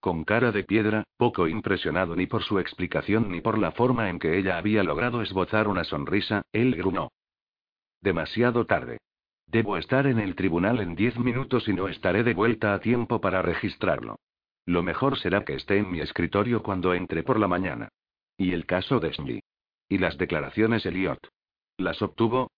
[0.00, 4.18] Con cara de piedra, poco impresionado ni por su explicación ni por la forma en
[4.18, 7.12] que ella había logrado esbozar una sonrisa, él grunó.
[8.00, 8.98] Demasiado tarde.
[9.46, 13.20] Debo estar en el tribunal en diez minutos y no estaré de vuelta a tiempo
[13.20, 14.16] para registrarlo.
[14.64, 17.88] Lo mejor será que esté en mi escritorio cuando entre por la mañana.
[18.38, 19.40] ¿Y el caso de Shnji?
[19.88, 21.18] ¿Y las declaraciones Elliot?
[21.76, 22.52] ¿Las obtuvo?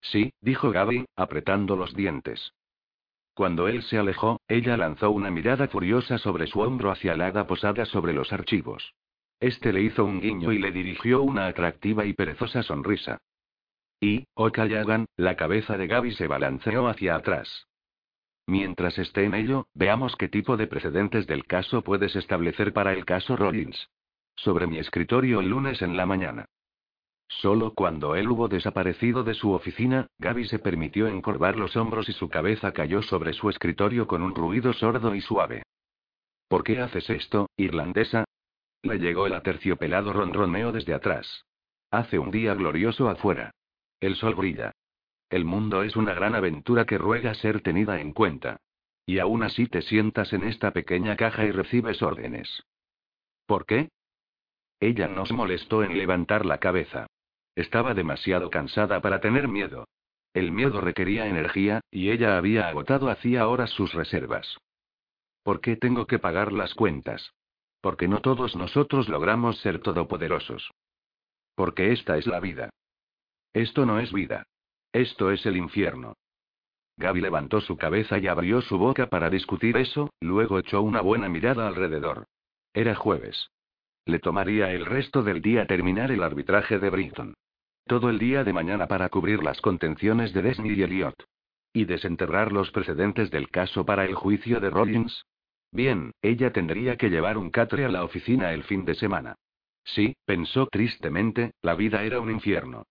[0.00, 2.52] Sí, dijo Gaby, apretando los dientes.
[3.34, 7.46] Cuando él se alejó, ella lanzó una mirada furiosa sobre su hombro hacia la hada
[7.46, 8.94] posada sobre los archivos.
[9.40, 13.18] Este le hizo un guiño y le dirigió una atractiva y perezosa sonrisa.
[14.00, 17.66] Y, Okayagan, la cabeza de Gaby se balanceó hacia atrás.
[18.46, 23.04] Mientras esté en ello, veamos qué tipo de precedentes del caso puedes establecer para el
[23.04, 23.88] caso Rollins.
[24.36, 26.46] Sobre mi escritorio el lunes en la mañana.
[27.40, 32.12] Solo cuando él hubo desaparecido de su oficina, Gaby se permitió encorvar los hombros y
[32.12, 35.62] su cabeza cayó sobre su escritorio con un ruido sordo y suave.
[36.48, 38.24] ¿Por qué haces esto, irlandesa?
[38.82, 41.44] Le llegó el aterciopelado ronroneo desde atrás.
[41.90, 43.52] Hace un día glorioso afuera.
[44.00, 44.72] El sol brilla.
[45.30, 48.58] El mundo es una gran aventura que ruega ser tenida en cuenta.
[49.06, 52.64] Y aún así te sientas en esta pequeña caja y recibes órdenes.
[53.46, 53.88] ¿Por qué?
[54.78, 57.06] Ella no se molestó en levantar la cabeza.
[57.54, 59.86] Estaba demasiado cansada para tener miedo.
[60.32, 64.56] El miedo requería energía, y ella había agotado hacía horas sus reservas.
[65.42, 67.32] ¿Por qué tengo que pagar las cuentas?
[67.80, 70.70] Porque no todos nosotros logramos ser todopoderosos.
[71.54, 72.70] Porque esta es la vida.
[73.52, 74.44] Esto no es vida.
[74.92, 76.14] Esto es el infierno.
[76.96, 81.28] Gaby levantó su cabeza y abrió su boca para discutir eso, luego echó una buena
[81.28, 82.26] mirada alrededor.
[82.72, 83.50] Era jueves.
[84.06, 87.34] Le tomaría el resto del día terminar el arbitraje de Britton.
[87.86, 91.14] Todo el día de mañana para cubrir las contenciones de Desney y Elliot.
[91.72, 95.24] Y desenterrar los precedentes del caso para el juicio de Rollins.
[95.70, 99.36] Bien, ella tendría que llevar un catre a la oficina el fin de semana.
[99.84, 102.84] Sí, pensó tristemente, la vida era un infierno.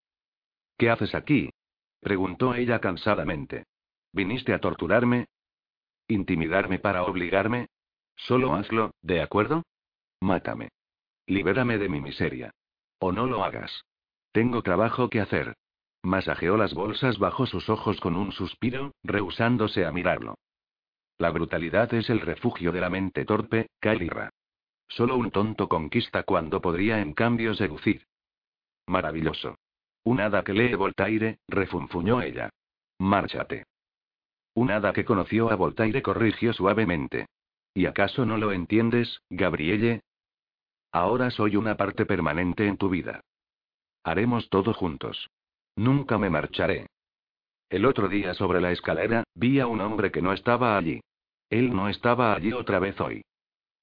[0.77, 1.51] ¿Qué haces aquí?
[1.99, 3.65] preguntó ella cansadamente.
[4.11, 5.27] ¿Viniste a torturarme?
[6.07, 7.67] ¿Intimidarme para obligarme?
[8.15, 9.63] Solo hazlo, ¿de acuerdo?
[10.19, 10.69] Mátame.
[11.27, 12.51] Libérame de mi miseria.
[12.99, 13.83] O no lo hagas.
[14.31, 15.55] Tengo trabajo que hacer.
[16.03, 20.35] Masajeó las bolsas bajo sus ojos con un suspiro, rehusándose a mirarlo.
[21.17, 24.31] La brutalidad es el refugio de la mente torpe, Kalira.
[24.87, 28.05] Solo un tonto conquista cuando podría en cambio seducir.
[28.87, 29.55] Maravilloso.
[30.03, 32.49] Un hada que lee Voltaire, refunfuñó ella.
[32.97, 33.65] Márchate.
[34.55, 37.27] Un hada que conoció a Voltaire corrigió suavemente.
[37.73, 40.01] ¿Y acaso no lo entiendes, Gabrielle?
[40.91, 43.21] Ahora soy una parte permanente en tu vida.
[44.03, 45.29] Haremos todo juntos.
[45.75, 46.87] Nunca me marcharé.
[47.69, 51.01] El otro día sobre la escalera, vi a un hombre que no estaba allí.
[51.49, 53.23] Él no estaba allí otra vez hoy.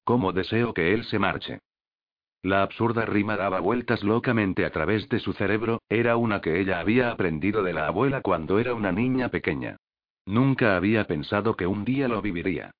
[0.04, 1.60] ¿Cómo deseo que él se marche?
[2.42, 6.80] La absurda rima daba vueltas locamente a través de su cerebro, era una que ella
[6.80, 9.76] había aprendido de la abuela cuando era una niña pequeña.
[10.24, 12.70] Nunca había pensado que un día lo viviría.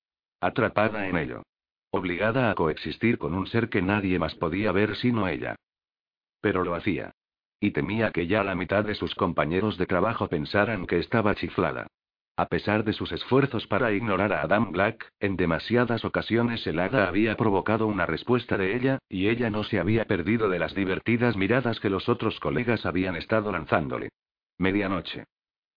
[0.40, 1.42] Atrapada en ello.
[1.90, 5.56] Obligada a coexistir con un ser que nadie más podía ver sino ella.
[6.40, 7.12] Pero lo hacía.
[7.60, 11.88] Y temía que ya la mitad de sus compañeros de trabajo pensaran que estaba chiflada.
[12.38, 17.08] A pesar de sus esfuerzos para ignorar a Adam Black, en demasiadas ocasiones el hada
[17.08, 21.36] había provocado una respuesta de ella, y ella no se había perdido de las divertidas
[21.36, 24.10] miradas que los otros colegas habían estado lanzándole.
[24.56, 25.24] Medianoche.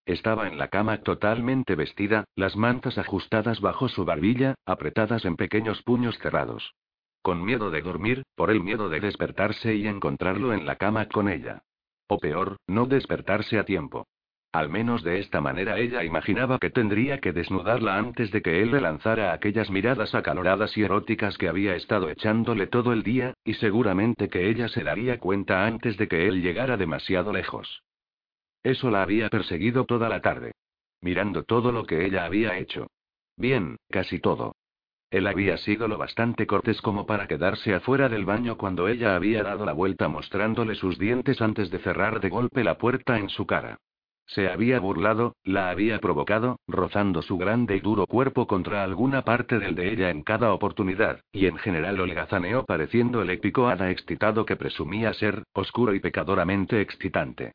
[0.06, 5.82] Estaba en la cama totalmente vestida, las mantas ajustadas bajo su barbilla, apretadas en pequeños
[5.82, 6.76] puños cerrados.
[7.24, 11.28] Con miedo de dormir, por el miedo de despertarse y encontrarlo en la cama con
[11.28, 11.64] ella.
[12.14, 14.06] O peor, no despertarse a tiempo.
[14.52, 18.72] Al menos de esta manera ella imaginaba que tendría que desnudarla antes de que él
[18.72, 23.54] le lanzara aquellas miradas acaloradas y eróticas que había estado echándole todo el día, y
[23.54, 27.82] seguramente que ella se daría cuenta antes de que él llegara demasiado lejos.
[28.62, 30.52] Eso la había perseguido toda la tarde.
[31.00, 32.88] Mirando todo lo que ella había hecho.
[33.38, 34.52] Bien, casi todo.
[35.12, 39.44] Él había sido lo bastante cortés como para quedarse afuera del baño cuando ella había
[39.44, 43.46] dado la vuelta mostrándole sus dientes antes de cerrar de golpe la puerta en su
[43.46, 43.78] cara.
[44.26, 49.60] Se había burlado, la había provocado, rozando su grande y duro cuerpo contra alguna parte
[49.60, 54.46] del de ella en cada oportunidad, y en general holgazaneó pareciendo el épico hada excitado
[54.46, 57.52] que presumía ser, oscuro y pecadoramente excitante.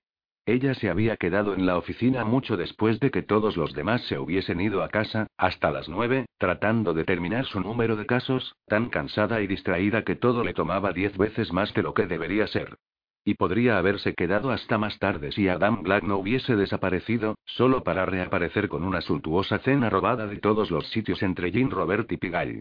[0.48, 4.16] Ella se había quedado en la oficina mucho después de que todos los demás se
[4.16, 8.88] hubiesen ido a casa, hasta las nueve, tratando de terminar su número de casos, tan
[8.88, 12.76] cansada y distraída que todo le tomaba diez veces más de lo que debería ser.
[13.24, 18.06] Y podría haberse quedado hasta más tarde si Adam Black no hubiese desaparecido, solo para
[18.06, 22.60] reaparecer con una suntuosa cena robada de todos los sitios entre Jean Robert y Pigalle.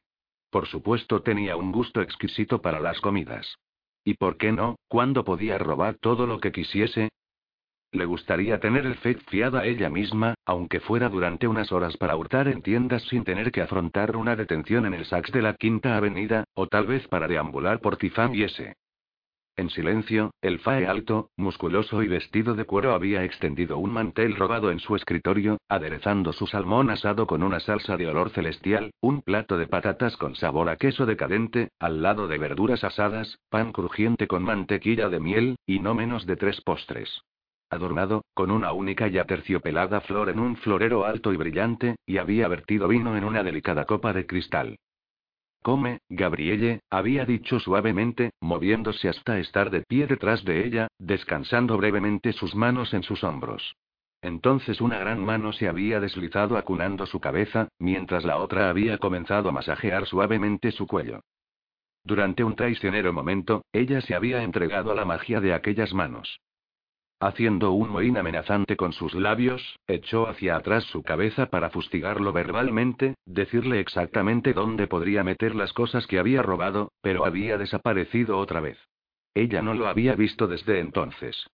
[0.50, 3.60] Por supuesto tenía un gusto exquisito para las comidas.
[4.04, 7.10] ¿Y por qué no, cuando podía robar todo lo que quisiese?
[7.92, 12.48] Le gustaría tener el FED fiada ella misma, aunque fuera durante unas horas para hurtar
[12.48, 16.44] en tiendas sin tener que afrontar una detención en el Saks de la Quinta Avenida,
[16.54, 18.76] o tal vez para deambular por Tifam y ese.
[19.58, 24.70] En silencio, el Fae alto, musculoso y vestido de cuero había extendido un mantel robado
[24.70, 29.58] en su escritorio, aderezando su salmón asado con una salsa de olor celestial, un plato
[29.58, 34.44] de patatas con sabor a queso decadente, al lado de verduras asadas, pan crujiente con
[34.44, 37.22] mantequilla de miel, y no menos de tres postres.
[37.70, 42.48] Adornado, con una única y aterciopelada flor en un florero alto y brillante, y había
[42.48, 44.78] vertido vino en una delicada copa de cristal.
[45.64, 52.34] Come, Gabrielle, había dicho suavemente, moviéndose hasta estar de pie detrás de ella, descansando brevemente
[52.34, 53.76] sus manos en sus hombros.
[54.22, 59.50] Entonces una gran mano se había deslizado acunando su cabeza, mientras la otra había comenzado
[59.50, 61.22] a masajear suavemente su cuello.
[62.04, 66.40] Durante un traicionero momento, ella se había entregado a la magia de aquellas manos.
[67.20, 73.16] Haciendo un mohín amenazante con sus labios, echó hacia atrás su cabeza para fustigarlo verbalmente,
[73.26, 78.78] decirle exactamente dónde podría meter las cosas que había robado, pero había desaparecido otra vez.
[79.34, 81.48] Ella no lo había visto desde entonces.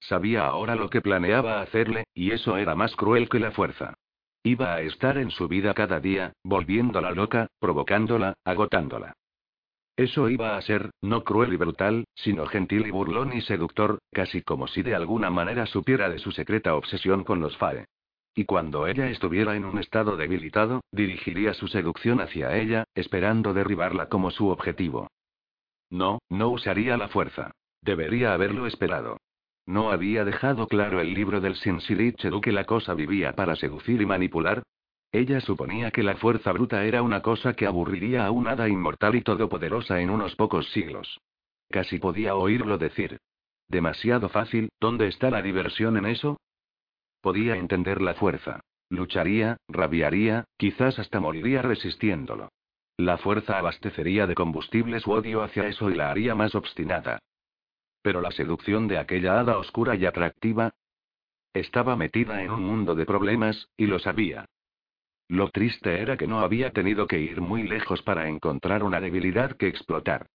[0.00, 3.94] Sabía ahora lo que planeaba hacerle, y eso era más cruel que la fuerza.
[4.42, 9.14] Iba a estar en su vida cada día, volviéndola loca, provocándola, agotándola.
[9.96, 14.42] Eso iba a ser, no cruel y brutal, sino gentil y burlón y seductor, casi
[14.42, 17.86] como si de alguna manera supiera de su secreta obsesión con los Fae.
[18.34, 24.08] Y cuando ella estuviera en un estado debilitado, dirigiría su seducción hacia ella, esperando derribarla
[24.08, 25.06] como su objetivo.
[25.90, 27.52] No, no usaría la fuerza.
[27.80, 29.18] Debería haberlo esperado.
[29.66, 34.06] ¿No había dejado claro el libro del Sinsilichedu que la cosa vivía para seducir y
[34.06, 34.64] manipular?
[35.14, 39.14] Ella suponía que la fuerza bruta era una cosa que aburriría a un hada inmortal
[39.14, 41.20] y todopoderosa en unos pocos siglos.
[41.70, 43.20] Casi podía oírlo decir.
[43.68, 46.40] Demasiado fácil, ¿dónde está la diversión en eso?
[47.20, 48.62] Podía entender la fuerza.
[48.90, 52.48] Lucharía, rabiaría, quizás hasta moriría resistiéndolo.
[52.96, 57.20] La fuerza abastecería de combustible su odio hacia eso y la haría más obstinada.
[58.02, 60.72] Pero la seducción de aquella hada oscura y atractiva.
[61.52, 64.46] Estaba metida en un mundo de problemas, y lo sabía.
[65.28, 69.56] Lo triste era que no había tenido que ir muy lejos para encontrar una debilidad
[69.56, 70.26] que explotar.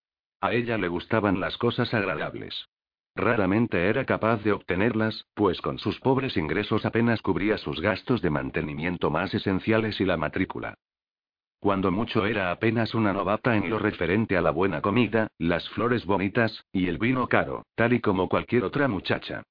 [0.41, 2.67] A ella le gustaban las cosas agradables.
[3.15, 8.29] Raramente era capaz de obtenerlas, pues con sus pobres ingresos apenas cubría sus gastos de
[8.29, 10.75] mantenimiento más esenciales y la matrícula.
[11.59, 16.05] Cuando mucho era apenas una novata en lo referente a la buena comida, las flores
[16.05, 19.43] bonitas, y el vino caro, tal y como cualquier otra muchacha.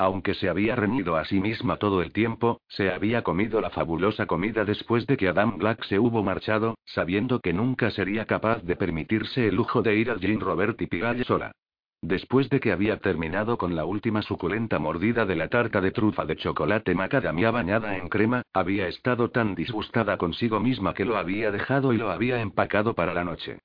[0.00, 4.24] Aunque se había reñido a sí misma todo el tiempo, se había comido la fabulosa
[4.24, 8.76] comida después de que Adam Black se hubo marchado, sabiendo que nunca sería capaz de
[8.76, 11.52] permitirse el lujo de ir a Jean Robert y Pigalle sola.
[12.00, 16.24] Después de que había terminado con la última suculenta mordida de la tarta de trufa
[16.24, 21.50] de chocolate macadamia bañada en crema, había estado tan disgustada consigo misma que lo había
[21.50, 23.58] dejado y lo había empacado para la noche.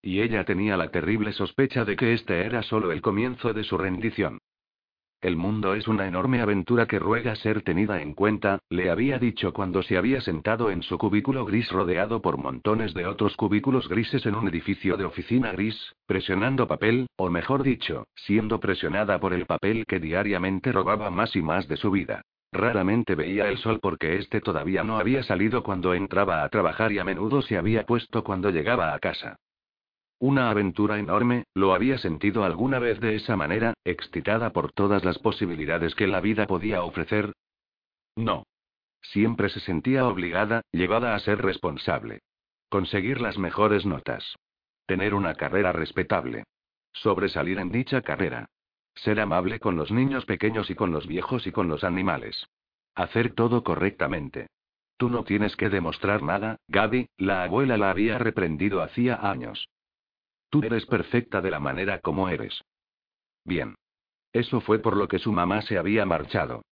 [0.00, 3.76] Y ella tenía la terrible sospecha de que este era solo el comienzo de su
[3.76, 4.38] rendición.
[5.20, 9.52] El mundo es una enorme aventura que ruega ser tenida en cuenta, le había dicho
[9.52, 14.24] cuando se había sentado en su cubículo gris rodeado por montones de otros cubículos grises
[14.24, 19.44] en un edificio de oficina gris, presionando papel, o mejor dicho, siendo presionada por el
[19.44, 22.22] papel que diariamente robaba más y más de su vida.
[22.50, 26.98] Raramente veía el sol porque éste todavía no había salido cuando entraba a trabajar y
[26.98, 29.36] a menudo se había puesto cuando llegaba a casa.
[30.22, 35.18] Una aventura enorme, ¿lo había sentido alguna vez de esa manera, excitada por todas las
[35.18, 37.32] posibilidades que la vida podía ofrecer?
[38.16, 38.44] No.
[39.00, 42.20] Siempre se sentía obligada, llevada a ser responsable.
[42.68, 44.36] Conseguir las mejores notas.
[44.84, 46.44] Tener una carrera respetable.
[46.92, 48.50] Sobresalir en dicha carrera.
[48.96, 52.46] Ser amable con los niños pequeños y con los viejos y con los animales.
[52.94, 54.48] Hacer todo correctamente.
[54.98, 59.66] Tú no tienes que demostrar nada, Gaby, la abuela la había reprendido hacía años.
[60.50, 62.60] Tú eres perfecta de la manera como eres.
[63.44, 63.76] Bien.
[64.32, 66.62] Eso fue por lo que su mamá se había marchado.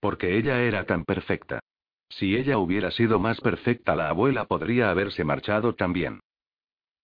[0.00, 1.60] Porque ella era tan perfecta.
[2.08, 6.20] Si ella hubiera sido más perfecta, la abuela podría haberse marchado también.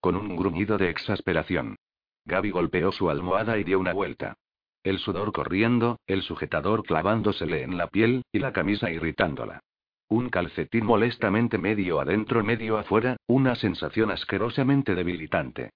[0.00, 1.76] Con un gruñido de exasperación.
[2.24, 4.34] Gaby golpeó su almohada y dio una vuelta.
[4.82, 9.60] El sudor corriendo, el sujetador clavándosele en la piel, y la camisa irritándola.
[10.08, 15.70] Un calcetín molestamente medio adentro, medio afuera, una sensación asquerosamente debilitante.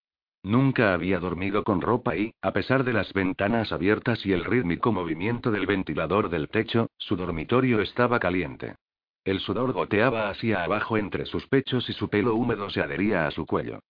[0.48, 4.92] Nunca había dormido con ropa y, a pesar de las ventanas abiertas y el rítmico
[4.92, 8.76] movimiento del ventilador del techo, su dormitorio estaba caliente.
[9.26, 13.30] El sudor goteaba hacia abajo entre sus pechos y su pelo húmedo se adhería a
[13.30, 13.80] su cuello.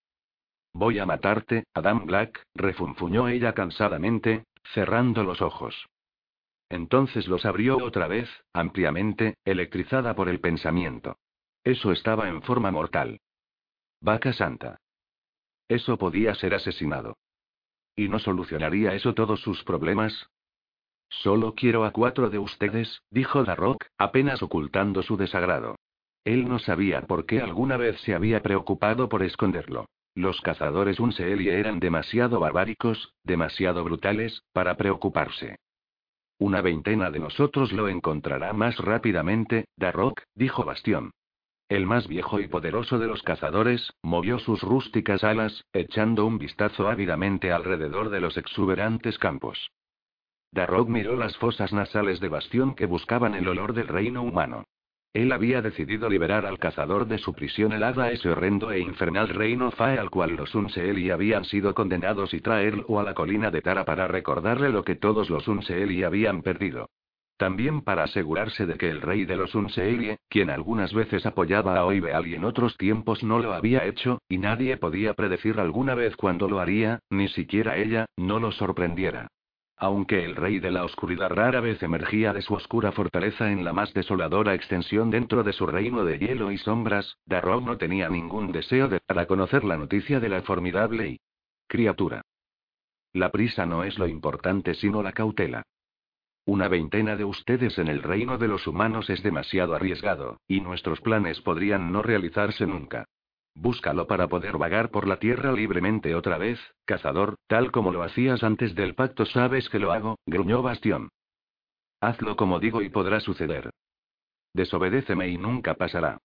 [0.72, 5.86] Voy a matarte, Adam Black, refunfuñó ella cansadamente, cerrando los ojos.
[6.68, 11.18] Entonces los abrió otra vez, ampliamente, electrizada por el pensamiento.
[11.62, 13.20] Eso estaba en forma mortal.
[14.00, 14.80] Vaca santa.
[15.68, 17.16] Eso podía ser asesinado.
[17.94, 20.30] ¿Y no solucionaría eso todos sus problemas?
[21.10, 25.76] Solo quiero a cuatro de ustedes, dijo Darrock, apenas ocultando su desagrado.
[26.24, 29.86] Él no sabía por qué alguna vez se había preocupado por esconderlo.
[30.14, 35.56] Los cazadores Unseeli eran demasiado barbáricos, demasiado brutales, para preocuparse.
[36.38, 41.12] Una veintena de nosotros lo encontrará más rápidamente, Darrock, dijo Bastión.
[41.68, 46.88] El más viejo y poderoso de los cazadores, movió sus rústicas alas, echando un vistazo
[46.88, 49.70] ávidamente alrededor de los exuberantes campos.
[50.50, 54.64] Darrock miró las fosas nasales de Bastión que buscaban el olor del reino humano.
[55.12, 59.28] Él había decidido liberar al cazador de su prisión helada a ese horrendo e infernal
[59.28, 63.60] reino Fae al cual los Unseeli habían sido condenados y traerlo a la colina de
[63.60, 66.88] Tara para recordarle lo que todos los Unseeli habían perdido.
[67.38, 71.84] También para asegurarse de que el rey de los Unseelie, quien algunas veces apoyaba a
[71.84, 76.16] Oibeal y en otros tiempos no lo había hecho, y nadie podía predecir alguna vez
[76.16, 79.28] cuándo lo haría, ni siquiera ella, no lo sorprendiera.
[79.76, 83.72] Aunque el rey de la oscuridad rara vez emergía de su oscura fortaleza en la
[83.72, 88.50] más desoladora extensión dentro de su reino de hielo y sombras, Darrow no tenía ningún
[88.50, 91.20] deseo de dar a conocer la noticia de la formidable
[91.68, 92.22] criatura.
[93.12, 95.62] La prisa no es lo importante sino la cautela.
[96.48, 100.98] Una veintena de ustedes en el reino de los humanos es demasiado arriesgado, y nuestros
[101.02, 103.04] planes podrían no realizarse nunca.
[103.54, 108.42] Búscalo para poder vagar por la tierra libremente otra vez, cazador, tal como lo hacías
[108.42, 109.26] antes del pacto.
[109.26, 111.10] Sabes que lo hago, gruñó Bastión.
[112.00, 113.68] Hazlo como digo y podrá suceder.
[114.54, 116.16] Desobedéceme y nunca pasará.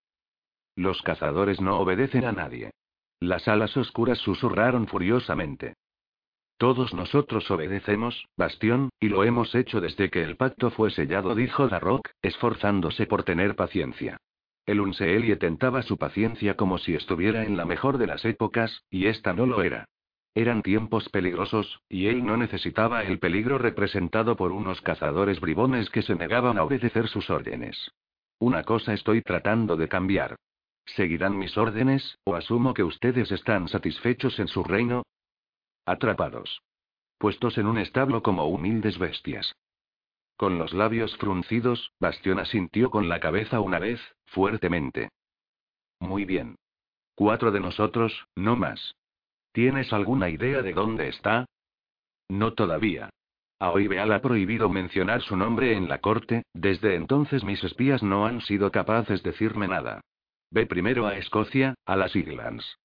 [0.77, 2.71] Los cazadores no obedecen a nadie.
[3.19, 5.73] Las alas oscuras susurraron furiosamente.
[6.57, 11.67] Todos nosotros obedecemos, Bastión, y lo hemos hecho desde que el pacto fue sellado, dijo
[11.67, 14.17] Darrock, esforzándose por tener paciencia.
[14.65, 19.07] El Unseelie tentaba su paciencia como si estuviera en la mejor de las épocas, y
[19.07, 19.89] esta no lo era.
[20.35, 26.01] Eran tiempos peligrosos, y él no necesitaba el peligro representado por unos cazadores bribones que
[26.01, 27.91] se negaban a obedecer sus órdenes.
[28.39, 30.37] Una cosa estoy tratando de cambiar.
[30.85, 35.03] ¿Seguirán mis órdenes, o asumo que ustedes están satisfechos en su reino?
[35.85, 36.61] Atrapados.
[37.17, 39.53] Puestos en un establo como humildes bestias.
[40.37, 45.09] Con los labios fruncidos, Bastión asintió con la cabeza una vez, fuertemente.
[45.99, 46.55] Muy bien.
[47.15, 48.95] Cuatro de nosotros, no más.
[49.51, 51.45] ¿Tienes alguna idea de dónde está?
[52.29, 53.09] No todavía.
[53.59, 58.39] Aoibeal ha prohibido mencionar su nombre en la corte, desde entonces mis espías no han
[58.41, 60.01] sido capaces de decirme nada.
[60.49, 62.77] Ve primero a Escocia, a las Islands.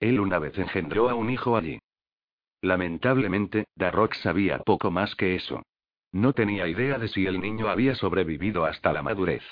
[0.00, 1.78] Él una vez engendró a un hijo allí.
[2.62, 5.62] Lamentablemente, Darrock sabía poco más que eso.
[6.12, 9.42] No tenía idea de si el niño había sobrevivido hasta la madurez.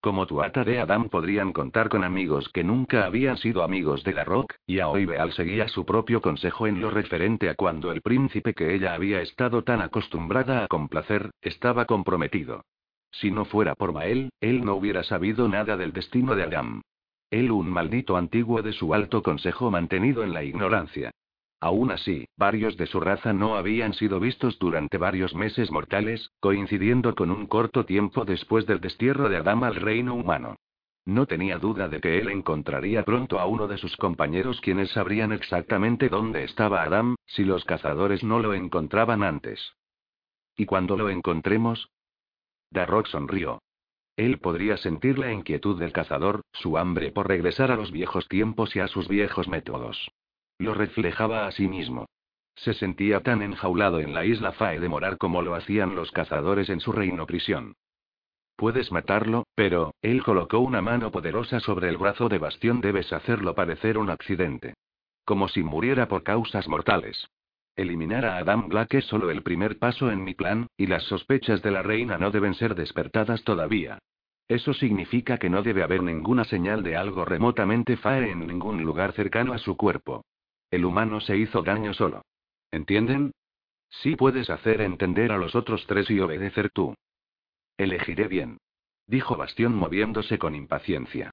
[0.00, 4.22] Como Tuata de Adam podrían contar con amigos que nunca habían sido amigos de la
[4.22, 8.74] Rock, y Aoibeal seguía su propio consejo en lo referente a cuando el príncipe que
[8.74, 12.66] ella había estado tan acostumbrada a complacer, estaba comprometido.
[13.12, 16.82] Si no fuera por Mael, él no hubiera sabido nada del destino de Adam.
[17.30, 21.12] Él un maldito antiguo de su alto consejo mantenido en la ignorancia.
[21.64, 27.14] Aún así, varios de su raza no habían sido vistos durante varios meses mortales, coincidiendo
[27.14, 30.56] con un corto tiempo después del destierro de Adam al reino humano.
[31.06, 35.32] No tenía duda de que él encontraría pronto a uno de sus compañeros quienes sabrían
[35.32, 39.72] exactamente dónde estaba Adam, si los cazadores no lo encontraban antes.
[40.58, 41.88] ¿Y cuando lo encontremos?
[42.72, 43.62] Darrock sonrió.
[44.16, 48.76] Él podría sentir la inquietud del cazador, su hambre por regresar a los viejos tiempos
[48.76, 50.10] y a sus viejos métodos.
[50.64, 52.06] Lo reflejaba a sí mismo.
[52.56, 56.70] Se sentía tan enjaulado en la isla Fae de Morar como lo hacían los cazadores
[56.70, 57.74] en su reino prisión.
[58.56, 62.80] Puedes matarlo, pero, él colocó una mano poderosa sobre el brazo de Bastión.
[62.80, 64.74] Debes hacerlo parecer un accidente.
[65.26, 67.28] Como si muriera por causas mortales.
[67.76, 71.60] Eliminar a Adam Black es solo el primer paso en mi plan, y las sospechas
[71.60, 73.98] de la reina no deben ser despertadas todavía.
[74.48, 79.12] Eso significa que no debe haber ninguna señal de algo remotamente Fae en ningún lugar
[79.12, 80.24] cercano a su cuerpo.
[80.74, 82.24] El humano se hizo daño solo.
[82.72, 83.30] ¿Entienden?
[83.88, 86.96] Sí puedes hacer entender a los otros tres y obedecer tú.
[87.78, 88.58] Elegiré bien.
[89.06, 91.30] Dijo Bastión moviéndose con impaciencia.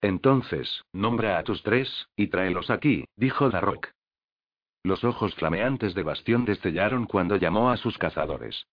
[0.00, 3.88] Entonces, nombra a tus tres, y tráelos aquí, dijo Darrock.
[4.84, 8.68] Los ojos flameantes de Bastión destellaron cuando llamó a sus cazadores.